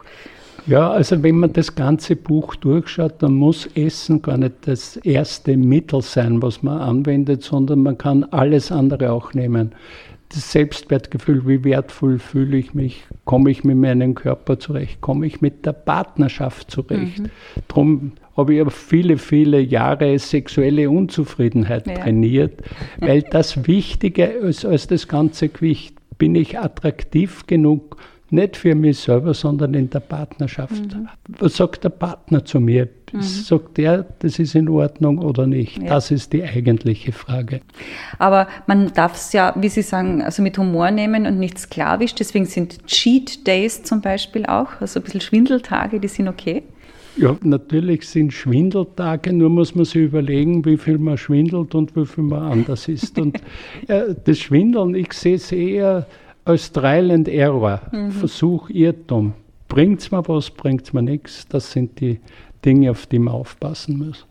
Ja, 0.66 0.90
also 0.90 1.22
wenn 1.22 1.38
man 1.38 1.54
das 1.54 1.76
ganze 1.76 2.16
Buch 2.16 2.56
durchschaut, 2.56 3.22
dann 3.22 3.36
muss 3.36 3.68
Essen 3.76 4.24
gar 4.24 4.38
nicht 4.38 4.56
das 4.66 4.98
erste 4.98 5.58
Mittel 5.58 6.02
sein, 6.02 6.42
was 6.42 6.64
man 6.64 6.80
anwendet, 6.80 7.44
sondern 7.44 7.84
man 7.84 8.00
kann 8.00 8.24
alles 8.24 8.72
andere 8.72 9.12
auch 9.12 9.32
nehmen. 9.36 9.74
Das 10.30 10.52
Selbstwertgefühl, 10.52 11.48
wie 11.48 11.64
wertvoll 11.64 12.20
fühle 12.20 12.58
ich 12.58 12.74
mich, 12.74 13.04
komme 13.24 13.50
ich 13.50 13.64
mit 13.64 13.78
meinem 13.78 14.14
Körper 14.14 14.60
zurecht, 14.60 15.00
komme 15.00 15.26
ich 15.26 15.40
mit 15.40 15.66
der 15.66 15.74
Partnerschaft 15.74 16.70
zurecht. 16.70 17.20
Mhm. 17.20 17.30
Drum 17.70 18.12
habe 18.36 18.56
ich 18.56 18.72
viele, 18.72 19.18
viele 19.18 19.60
Jahre 19.60 20.20
sexuelle 20.20 20.90
Unzufriedenheit 20.90 21.88
ja. 21.88 21.96
trainiert, 21.96 22.62
weil 23.00 23.22
das 23.22 23.68
Wichtige 23.68 24.26
ist 24.26 24.66
als 24.66 24.88
das 24.88 25.08
ganze 25.08 25.50
Gewicht. 25.50 25.96
Bin 26.18 26.36
ich 26.36 26.60
attraktiv 26.60 27.46
genug, 27.48 27.98
nicht 28.30 28.58
für 28.58 28.76
mich 28.76 29.00
selber, 29.00 29.34
sondern 29.34 29.74
in 29.76 29.90
der 29.90 30.00
Partnerschaft. 30.00 30.94
Mhm. 30.94 31.08
Was 31.40 31.58
sagt 31.58 31.84
der 31.84 31.90
Partner 31.90 32.44
zu 32.44 32.60
mir? 32.60 32.90
Mhm. 33.14 33.22
Sagt 33.22 33.78
der, 33.78 34.06
das 34.20 34.38
ist 34.40 34.56
in 34.56 34.68
Ordnung 34.70 35.20
oder 35.20 35.48
nicht? 35.48 35.82
Ja. 35.82 35.90
Das 35.90 36.12
ist 36.12 36.34
die 36.34 36.44
eigentliche 36.44 37.12
Frage. 37.12 37.62
Aber 38.20 38.48
man 38.66 38.92
darf 38.94 39.16
es 39.16 39.34
ja, 39.34 39.54
wie 39.58 39.70
Sie 39.70 39.82
sagen, 39.82 40.22
also 40.22 40.42
mit 40.42 40.58
Humor 40.58 40.92
nehmen 40.92 41.26
und 41.26 41.40
nicht 41.40 41.58
sklavisch. 41.58 42.16
Deswegen 42.16 42.46
sind 42.46 42.86
Cheat 42.88 43.48
Days 43.48 43.84
zum 43.84 44.02
Beispiel 44.02 44.46
auch, 44.46 44.82
also 44.82 45.00
ein 45.00 45.04
bisschen 45.04 45.22
Schwindeltage, 45.22 46.00
die 46.00 46.08
sind 46.08 46.28
okay. 46.28 46.64
Ja, 47.18 47.36
natürlich 47.42 48.08
sind 48.08 48.32
Schwindeltage, 48.32 49.34
nur 49.34 49.50
muss 49.50 49.74
man 49.74 49.86
sich 49.86 50.04
überlegen, 50.04 50.64
wie 50.66 50.78
viel 50.78 51.00
man 51.00 51.18
schwindelt 51.18 51.74
und 51.74 51.96
wie 51.96 52.06
viel 52.06 52.24
man 52.24 52.44
anders 52.44 52.88
ist. 52.88 53.18
Und 53.18 53.42
äh, 53.88 54.14
das 54.24 54.38
Schwindeln, 54.38 54.94
ich 54.94 55.14
sehe 55.14 55.36
es 55.36 55.52
eher 55.52 56.06
als 56.46 56.72
Trial 56.72 57.10
and 57.10 57.28
Error, 57.28 57.82
mhm. 57.92 58.12
Versuch, 58.12 58.70
Irrtum. 58.70 59.34
Bringt 59.68 60.00
es 60.00 60.12
mir 60.12 60.26
was, 60.28 60.50
bringt 60.50 60.84
es 60.84 60.94
mir 60.94 61.02
nichts? 61.02 61.48
Das 61.48 61.72
sind 61.72 62.00
die 62.00 62.20
Dinge, 62.66 62.92
auf 62.92 63.06
die 63.06 63.20
man 63.20 63.34
aufpassen 63.34 63.98
muss. 63.98 64.26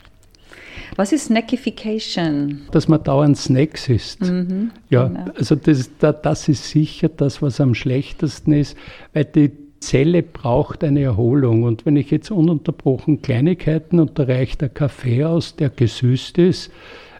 Was 0.95 1.11
ist 1.11 1.25
Snackification? 1.25 2.61
Dass 2.71 2.87
man 2.87 3.03
dauernd 3.03 3.37
Snacks 3.37 3.89
isst. 3.89 4.21
Mhm, 4.21 4.71
ja, 4.89 5.07
genau. 5.07 5.25
also 5.35 5.55
das, 5.55 5.89
das 5.99 6.47
ist 6.47 6.69
sicher 6.69 7.09
das, 7.09 7.41
was 7.41 7.59
am 7.59 7.73
schlechtesten 7.73 8.53
ist, 8.53 8.77
weil 9.13 9.25
die 9.25 9.51
Zelle 9.79 10.23
braucht 10.23 10.83
eine 10.83 11.01
Erholung. 11.01 11.63
Und 11.63 11.85
wenn 11.85 11.97
ich 11.97 12.09
jetzt 12.09 12.31
ununterbrochen 12.31 13.21
Kleinigkeiten 13.21 13.99
und 13.99 14.17
da 14.17 14.23
reicht 14.23 14.61
der 14.61 14.69
Kaffee 14.69 15.23
aus, 15.23 15.55
der 15.55 15.69
gesüßt 15.69 16.37
ist, 16.37 16.71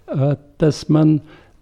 äh, 0.08 0.36
dass 0.58 0.90
man 0.90 1.22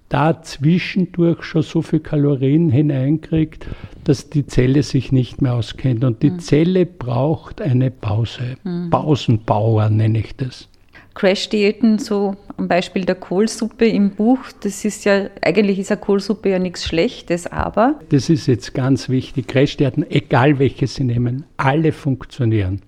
da 0.10 0.42
zwischendurch 0.42 1.44
schon 1.44 1.64
so 1.64 1.82
viel 1.82 2.00
Kalorien 2.00 2.70
hineinkriegt, 2.70 3.68
dass 4.04 4.30
die 4.30 4.46
Zelle 4.46 4.84
sich 4.84 5.12
nicht 5.12 5.42
mehr 5.42 5.56
auskennt. 5.56 6.04
Und 6.04 6.22
die 6.22 6.32
mhm. 6.32 6.40
Zelle 6.40 6.86
braucht 6.86 7.62
eine 7.62 7.92
Pause. 7.92 8.56
Mhm. 8.64 8.90
Pausenbauer 8.92 9.90
nenne 9.90 10.20
ich 10.20 10.36
das. 10.36 10.70
Crash-Diäten, 11.16 11.98
so 11.98 12.36
am 12.58 12.68
Beispiel 12.68 13.06
der 13.06 13.16
Kohlsuppe 13.16 13.88
im 13.88 14.12
Buch. 14.12 14.40
Das 14.62 14.84
ist 14.84 15.06
ja, 15.06 15.30
eigentlich 15.42 15.80
ist 15.80 15.92
eine 15.92 16.02
Kohlsuppe 16.02 16.50
ja 16.50 16.60
nichts 16.60 16.86
Schlechtes, 16.86 17.48
aber. 17.48 18.00
Das 18.10 18.30
ist 18.30 18.48
jetzt 18.48 18.74
ganz 18.74 19.08
wichtig. 19.10 19.48
Crash-Diäten, 19.48 20.06
egal 20.12 20.60
welche 20.60 20.88
Sie 20.88 21.06
nehmen, 21.06 21.46
alle 21.58 21.94
funktionieren. 21.94 22.82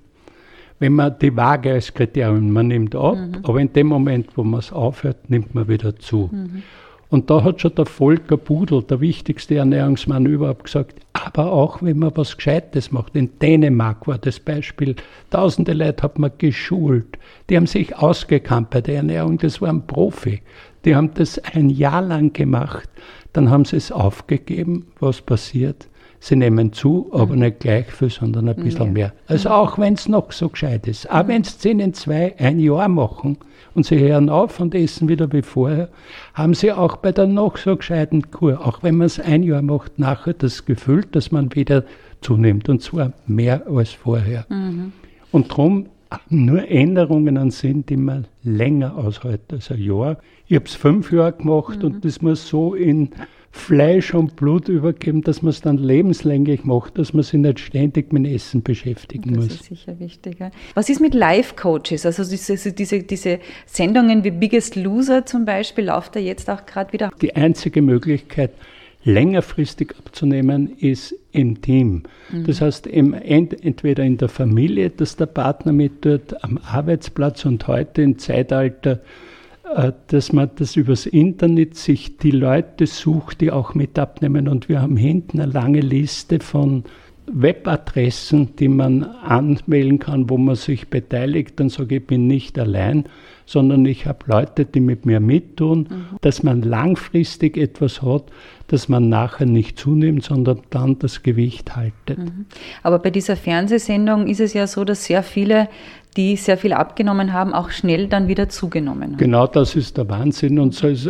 Wenn 0.80 0.94
man 0.94 1.18
die 1.20 1.36
Waage 1.36 1.72
als 1.72 1.94
Kriterium, 1.94 2.52
man 2.52 2.68
nimmt 2.68 2.96
ab, 2.96 3.16
mhm. 3.16 3.40
aber 3.44 3.60
in 3.60 3.74
dem 3.74 3.88
Moment, 3.88 4.28
wo 4.36 4.44
man 4.44 4.60
es 4.60 4.72
aufhört, 4.72 5.30
nimmt 5.30 5.56
man 5.56 5.68
wieder 5.68 5.96
zu. 5.96 6.30
Und 7.10 7.30
da 7.30 7.44
hat 7.44 7.62
schon 7.62 7.76
der 7.76 7.86
Volker 7.86 8.36
Budel, 8.36 8.84
der 8.84 9.00
wichtigste 9.00 9.56
Ernährungsmann 9.56 10.26
überhaupt, 10.26 10.66
gesagt, 10.66 11.00
aber 11.14 11.52
auch 11.52 11.82
wenn 11.82 12.00
man 12.00 12.12
was 12.16 12.36
Gescheites 12.36 12.92
macht. 12.92 13.16
In 13.16 13.40
Dänemark 13.40 14.08
war 14.08 14.18
das 14.18 14.40
Beispiel. 14.40 14.96
Tausende 15.30 15.74
Leute 15.74 16.04
hat 16.04 16.20
man 16.20 16.32
geschult. 16.38 17.18
Die 17.50 17.56
haben 17.56 17.68
sich 17.68 17.96
ausgekannt 17.96 18.70
bei 18.70 18.82
der 18.82 18.98
Ernährung. 18.98 19.38
Das 19.38 19.62
war 19.62 19.70
ein 19.70 19.88
Profi. 19.88 20.42
Die 20.84 20.96
haben 20.96 21.14
das 21.14 21.40
ein 21.40 21.70
Jahr 21.70 22.02
lang 22.02 22.34
gemacht. 22.34 22.90
Dann 23.34 23.50
haben 23.50 23.66
sie 23.66 23.78
es 23.78 23.92
aufgegeben. 23.92 24.88
Was 25.00 25.22
passiert? 25.22 25.88
Sie 26.20 26.36
nehmen 26.36 26.74
zu, 26.74 27.10
aber 27.12 27.34
mhm. 27.34 27.40
nicht 27.40 27.60
gleich 27.60 27.92
viel, 27.92 28.10
sondern 28.10 28.50
ein 28.50 28.56
bisschen 28.56 28.88
ja. 28.88 28.92
mehr. 28.92 29.14
Also 29.28 29.50
auch 29.50 29.78
wenn 29.78 29.94
es 29.94 30.10
noch 30.10 30.32
so 30.32 30.50
gescheit 30.50 30.88
ist. 30.88 31.10
Auch 31.10 31.24
mhm. 31.24 31.28
wenn 31.28 31.42
es 31.42 31.60
10 31.60 31.80
in 31.80 31.94
2 31.94 32.36
ein 32.40 32.60
Jahr 32.60 32.88
machen, 32.88 33.38
und 33.78 33.86
sie 33.86 34.00
hören 34.00 34.30
auf 34.30 34.60
und 34.60 34.74
essen 34.74 35.08
wieder 35.08 35.32
wie 35.32 35.44
vorher, 35.44 35.90
haben 36.34 36.56
sie 36.56 36.72
auch 36.72 36.98
bei 36.98 37.12
der 37.12 37.28
noch 37.28 37.58
so 37.58 37.78
gescheiten 37.78 38.32
Kur, 38.32 38.66
auch 38.66 38.82
wenn 38.82 38.98
man 38.98 39.06
es 39.06 39.20
ein 39.20 39.44
Jahr 39.44 39.62
macht, 39.62 40.00
nachher 40.00 40.34
das 40.34 40.66
Gefühl, 40.66 41.06
dass 41.12 41.32
man 41.32 41.54
wieder 41.54 41.84
zunimmt 42.22 42.70
und 42.70 42.82
zwar 42.82 43.14
mehr 43.28 43.68
als 43.68 43.92
vorher. 43.92 44.48
Mhm. 44.50 44.94
Und 45.32 45.52
darum 45.52 45.86
nur 46.28 46.68
Änderungen 46.68 47.38
an 47.38 47.52
sind, 47.52 47.90
die 47.90 47.98
man 47.98 48.26
länger 48.42 48.98
aushalten 48.98 49.56
als 49.56 49.70
ein 49.70 49.80
Jahr. 49.80 50.18
Ich 50.48 50.56
habe 50.56 50.66
es 50.66 50.74
fünf 50.74 51.12
Jahre 51.12 51.34
gemacht 51.34 51.78
mhm. 51.78 51.86
und 51.86 52.06
das 52.06 52.20
muss 52.24 52.48
so 52.48 52.74
in 52.74 53.12
Fleisch 53.58 54.14
und 54.14 54.36
Blut 54.36 54.70
übergeben, 54.70 55.22
dass 55.22 55.42
man 55.42 55.50
es 55.50 55.62
dann 55.62 55.78
lebenslänglich 55.78 56.64
macht, 56.64 56.98
dass 56.98 57.14
man 57.14 57.24
sich 57.24 57.40
nicht 57.40 57.60
ständig 57.60 58.14
mit 58.14 58.26
Essen 58.28 58.64
beschäftigen 58.64 59.34
das 59.34 59.38
muss. 59.38 59.48
Das 59.48 59.56
ist 59.58 59.66
sicher 59.66 60.00
wichtig. 60.00 60.38
Was 60.74 60.90
ist 60.90 61.02
mit 61.02 61.14
Life-Coaches? 61.14 62.06
Also 62.06 62.24
diese, 62.24 62.72
diese, 62.72 63.04
diese 63.04 63.40
Sendungen 63.66 64.24
wie 64.24 64.32
Biggest 64.32 64.76
Loser 64.76 65.26
zum 65.26 65.46
Beispiel, 65.46 65.86
läuft 65.86 66.16
da 66.16 66.20
jetzt 66.20 66.50
auch 66.50 66.66
gerade 66.66 66.94
wieder? 66.94 67.12
Die 67.22 67.36
einzige 67.36 67.82
Möglichkeit, 67.82 68.52
längerfristig 69.04 69.96
abzunehmen, 69.98 70.78
ist 70.78 71.16
im 71.32 71.62
Team. 71.62 72.04
Mhm. 72.32 72.46
Das 72.46 72.62
heißt, 72.62 72.88
im 72.88 73.14
End, 73.14 73.64
entweder 73.64 74.04
in 74.04 74.18
der 74.18 74.30
Familie, 74.30 74.90
dass 74.90 75.16
der 75.16 75.28
Partner 75.28 75.72
mit 75.72 76.02
tut, 76.02 76.44
am 76.44 76.60
Arbeitsplatz 76.60 77.46
und 77.46 77.68
heute 77.68 78.02
im 78.02 78.18
Zeitalter 78.20 79.00
dass 80.08 80.34
man 80.34 80.50
das 80.56 80.76
übers 80.76 81.06
Internet 81.06 81.76
sich 81.76 82.18
die 82.18 82.32
Leute 82.32 82.88
sucht, 82.88 83.42
die 83.42 83.52
auch 83.52 83.74
mit 83.74 84.00
abnehmen. 84.00 84.48
Und 84.48 84.70
wir 84.70 84.82
haben 84.82 84.98
hinten 84.98 85.40
eine 85.40 85.52
lange 85.52 85.82
Liste 85.82 86.40
von 86.40 86.84
Webadressen, 87.30 88.56
die 88.56 88.70
man 88.70 89.04
anmelden 89.04 90.00
kann, 90.00 90.30
wo 90.30 90.38
man 90.38 90.56
sich 90.56 90.88
beteiligt. 90.88 91.60
Dann 91.60 91.70
sage 91.70 91.96
ich, 91.96 92.02
ich 92.02 92.08
bin 92.08 92.28
nicht 92.28 92.58
allein, 92.58 93.04
sondern 93.46 93.86
ich 93.86 94.06
habe 94.06 94.20
Leute, 94.28 94.66
die 94.66 94.80
mit 94.80 95.06
mir 95.06 95.20
mittun, 95.20 95.88
mhm. 95.90 96.18
dass 96.22 96.44
man 96.44 96.62
langfristig 96.62 97.58
etwas 97.58 98.02
hat, 98.02 98.26
dass 98.68 98.88
man 98.88 99.10
nachher 99.10 99.46
nicht 99.46 99.78
zunimmt, 99.78 100.24
sondern 100.24 100.62
dann 100.70 101.00
das 101.00 101.22
Gewicht 101.22 101.76
haltet. 101.76 102.18
Mhm. 102.18 102.46
Aber 102.84 103.00
bei 103.00 103.10
dieser 103.10 103.36
Fernsehsendung 103.36 104.28
ist 104.28 104.40
es 104.40 104.54
ja 104.54 104.66
so, 104.66 104.86
dass 104.86 105.06
sehr 105.06 105.24
viele 105.24 105.68
die 106.18 106.36
sehr 106.36 106.58
viel 106.58 106.74
abgenommen 106.74 107.32
haben, 107.32 107.54
auch 107.54 107.70
schnell 107.70 108.08
dann 108.08 108.28
wieder 108.28 108.50
zugenommen 108.50 109.12
haben. 109.12 109.18
Genau 109.18 109.48
das 109.48 109.76
ist 109.76 109.98
der 109.98 110.10
Wahnsinn. 110.10 110.60
Und 110.60 110.74
so 110.74 110.88
ist, 110.88 111.10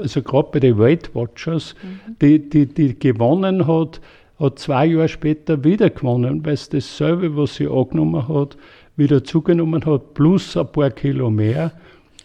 also 0.00 0.22
gerade 0.22 0.48
bei 0.52 0.60
den 0.60 0.78
Weight 0.78 1.14
Watchers, 1.14 1.74
mhm. 1.82 2.16
die, 2.22 2.48
die, 2.48 2.66
die 2.66 2.98
gewonnen 2.98 3.66
hat, 3.66 4.00
hat 4.38 4.58
zwei 4.58 4.86
Jahre 4.86 5.08
später 5.08 5.62
wieder 5.64 5.90
gewonnen, 5.90 6.44
weil 6.46 6.54
es 6.54 6.68
dasselbe, 6.68 7.36
was 7.36 7.56
sie 7.56 7.66
angenommen 7.66 8.26
hat, 8.28 8.56
wieder 8.96 9.24
zugenommen 9.24 9.84
hat, 9.84 10.14
plus 10.14 10.56
ein 10.56 10.70
paar 10.70 10.90
Kilo 10.90 11.30
mehr. 11.30 11.72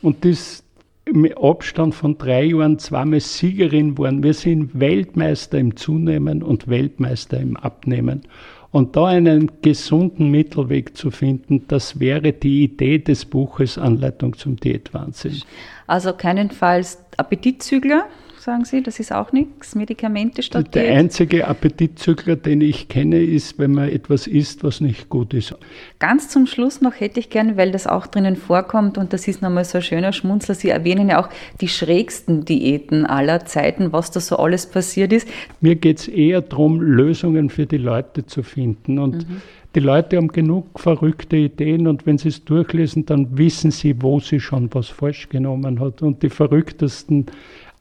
Und 0.01 0.23
das 0.23 0.63
im 1.05 1.25
Abstand 1.37 1.95
von 1.95 2.17
drei 2.17 2.43
Jahren 2.43 2.77
zweimal 2.77 3.19
Siegerin 3.19 3.95
geworden. 3.95 4.21
Wir 4.21 4.33
sind 4.33 4.79
Weltmeister 4.79 5.57
im 5.57 5.75
Zunehmen 5.75 6.43
und 6.43 6.67
Weltmeister 6.67 7.39
im 7.39 7.57
Abnehmen. 7.57 8.21
Und 8.71 8.95
da 8.95 9.07
einen 9.07 9.61
gesunden 9.61 10.29
Mittelweg 10.29 10.95
zu 10.95 11.09
finden, 11.09 11.65
das 11.67 11.99
wäre 11.99 12.33
die 12.33 12.63
Idee 12.65 12.99
des 12.99 13.25
Buches 13.25 13.77
Anleitung 13.79 14.37
zum 14.37 14.57
Diätwahnsinn. 14.57 15.41
Also 15.87 16.13
keinenfalls 16.13 17.03
Appetitzügler, 17.17 18.05
sagen 18.39 18.65
Sie, 18.65 18.81
das 18.81 18.99
ist 18.99 19.11
auch 19.11 19.31
nichts, 19.31 19.75
Medikamente 19.75 20.41
statt 20.41 20.73
Der 20.73 20.95
einzige 20.95 21.47
Appetitzügler, 21.47 22.35
den 22.35 22.61
ich 22.61 22.87
kenne, 22.87 23.21
ist, 23.21 23.59
wenn 23.59 23.71
man 23.71 23.89
etwas 23.89 24.27
isst, 24.27 24.63
was 24.63 24.81
nicht 24.81 25.09
gut 25.09 25.33
ist. 25.33 25.55
Ganz 25.99 26.29
zum 26.29 26.47
Schluss 26.47 26.81
noch 26.81 26.99
hätte 26.99 27.19
ich 27.19 27.29
gerne, 27.29 27.57
weil 27.57 27.71
das 27.71 27.87
auch 27.87 28.07
drinnen 28.07 28.35
vorkommt 28.35 28.97
und 28.97 29.13
das 29.13 29.27
ist 29.27 29.41
nochmal 29.41 29.65
so 29.65 29.79
ein 29.79 29.83
schöner 29.83 30.13
Schmunzler, 30.13 30.55
Sie 30.55 30.69
erwähnen 30.69 31.09
ja 31.09 31.21
auch 31.21 31.29
die 31.61 31.67
schrägsten 31.67 32.45
Diäten 32.45 33.05
aller 33.05 33.45
Zeiten, 33.45 33.91
was 33.91 34.11
da 34.11 34.19
so 34.19 34.37
alles 34.37 34.65
passiert 34.65 35.13
ist. 35.13 35.27
Mir 35.61 35.75
geht 35.75 35.99
es 35.99 36.07
eher 36.07 36.41
darum, 36.41 36.81
Lösungen 36.81 37.49
für 37.49 37.65
die 37.65 37.77
Leute 37.77 38.25
zu 38.25 38.43
finden 38.43 38.99
und 38.99 39.29
mhm. 39.29 39.41
Die 39.75 39.81
Leute 39.81 40.17
haben 40.17 40.29
genug 40.29 40.79
verrückte 40.79 41.37
Ideen 41.37 41.85
und 41.85 42.07
wenn 42.07 42.17
sie 42.17 42.29
es 42.29 42.43
durchlesen, 42.43 43.05
dann 43.05 43.37
wissen 43.37 43.69
sie, 43.69 44.01
wo 44.01 44.19
sie 44.19 44.39
schon 44.39 44.73
was 44.73 44.87
falsch 44.87 45.29
genommen 45.29 45.79
hat. 45.79 46.01
Und 46.01 46.23
die 46.23 46.29
verrücktesten 46.29 47.27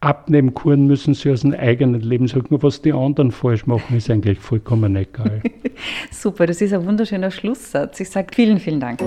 Abnehmkuren 0.01 0.87
müssen 0.87 1.15
sie 1.15 1.33
aus 1.33 1.41
dem 1.41 1.55
eigenen 1.55 2.01
Leben 2.01 2.29
suchen. 2.29 2.63
Was 2.63 2.83
die 2.83 2.93
anderen 2.93 3.33
falsch 3.33 3.67
machen, 3.67 3.97
ist 3.97 4.09
eigentlich 4.11 4.39
vollkommen 4.39 4.95
egal. 4.95 5.43
Super, 6.11 6.47
das 6.47 6.61
ist 6.61 6.73
ein 6.73 6.87
wunderschöner 6.87 7.31
Schlusssatz. 7.31 7.99
Ich 7.99 8.11
sage 8.11 8.29
vielen, 8.33 8.59
vielen 8.59 8.81
Dank. 8.81 9.01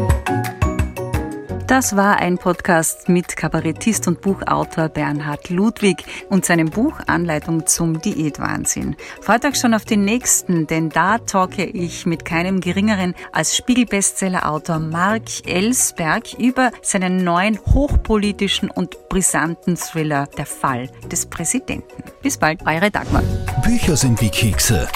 Das 1.71 1.95
war 1.95 2.17
ein 2.17 2.38
Podcast 2.38 3.07
mit 3.07 3.38
Kabarettist 3.38 4.05
und 4.10 4.19
Buchautor 4.19 4.89
Bernhard 4.89 5.49
Ludwig 5.49 6.03
und 6.27 6.43
seinem 6.43 6.69
Buch 6.69 6.99
Anleitung 7.07 7.65
zum 7.65 8.01
Diätwahnsinn. 8.01 8.97
Freut 9.21 9.45
euch 9.45 9.55
schon 9.55 9.73
auf 9.73 9.86
den 9.86 10.03
nächsten, 10.03 10.67
denn 10.67 10.89
da 10.89 11.19
talke 11.19 11.63
ich 11.63 12.05
mit 12.05 12.25
keinem 12.25 12.60
geringeren 12.60 13.15
als 13.31 13.55
Spiegel-Bestseller-Autor 13.55 14.79
Mark 14.79 15.47
Ellsberg 15.47 16.34
über 16.38 16.71
seinen 16.81 17.23
neuen 17.23 17.57
hochpolitischen 17.57 18.69
und 18.69 19.07
brisanten 19.07 19.77
Thriller 19.77 20.27
Der 20.38 20.47
Fall 20.47 20.89
des 21.10 21.25
Präsidenten. 21.27 22.03
Bis 22.21 22.38
bald, 22.38 22.67
eure 22.67 22.91
Dagmar. 22.91 23.23
Bücher 23.63 23.95
sind 23.95 24.19
wie 24.19 24.29
Kekse. 24.29 24.89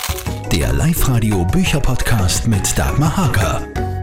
Der 0.51 0.73
Live-Radio 0.73 1.45
Bücherpodcast 1.45 2.49
mit 2.49 2.77
Dagmar 2.77 3.15
Hager. 3.15 3.94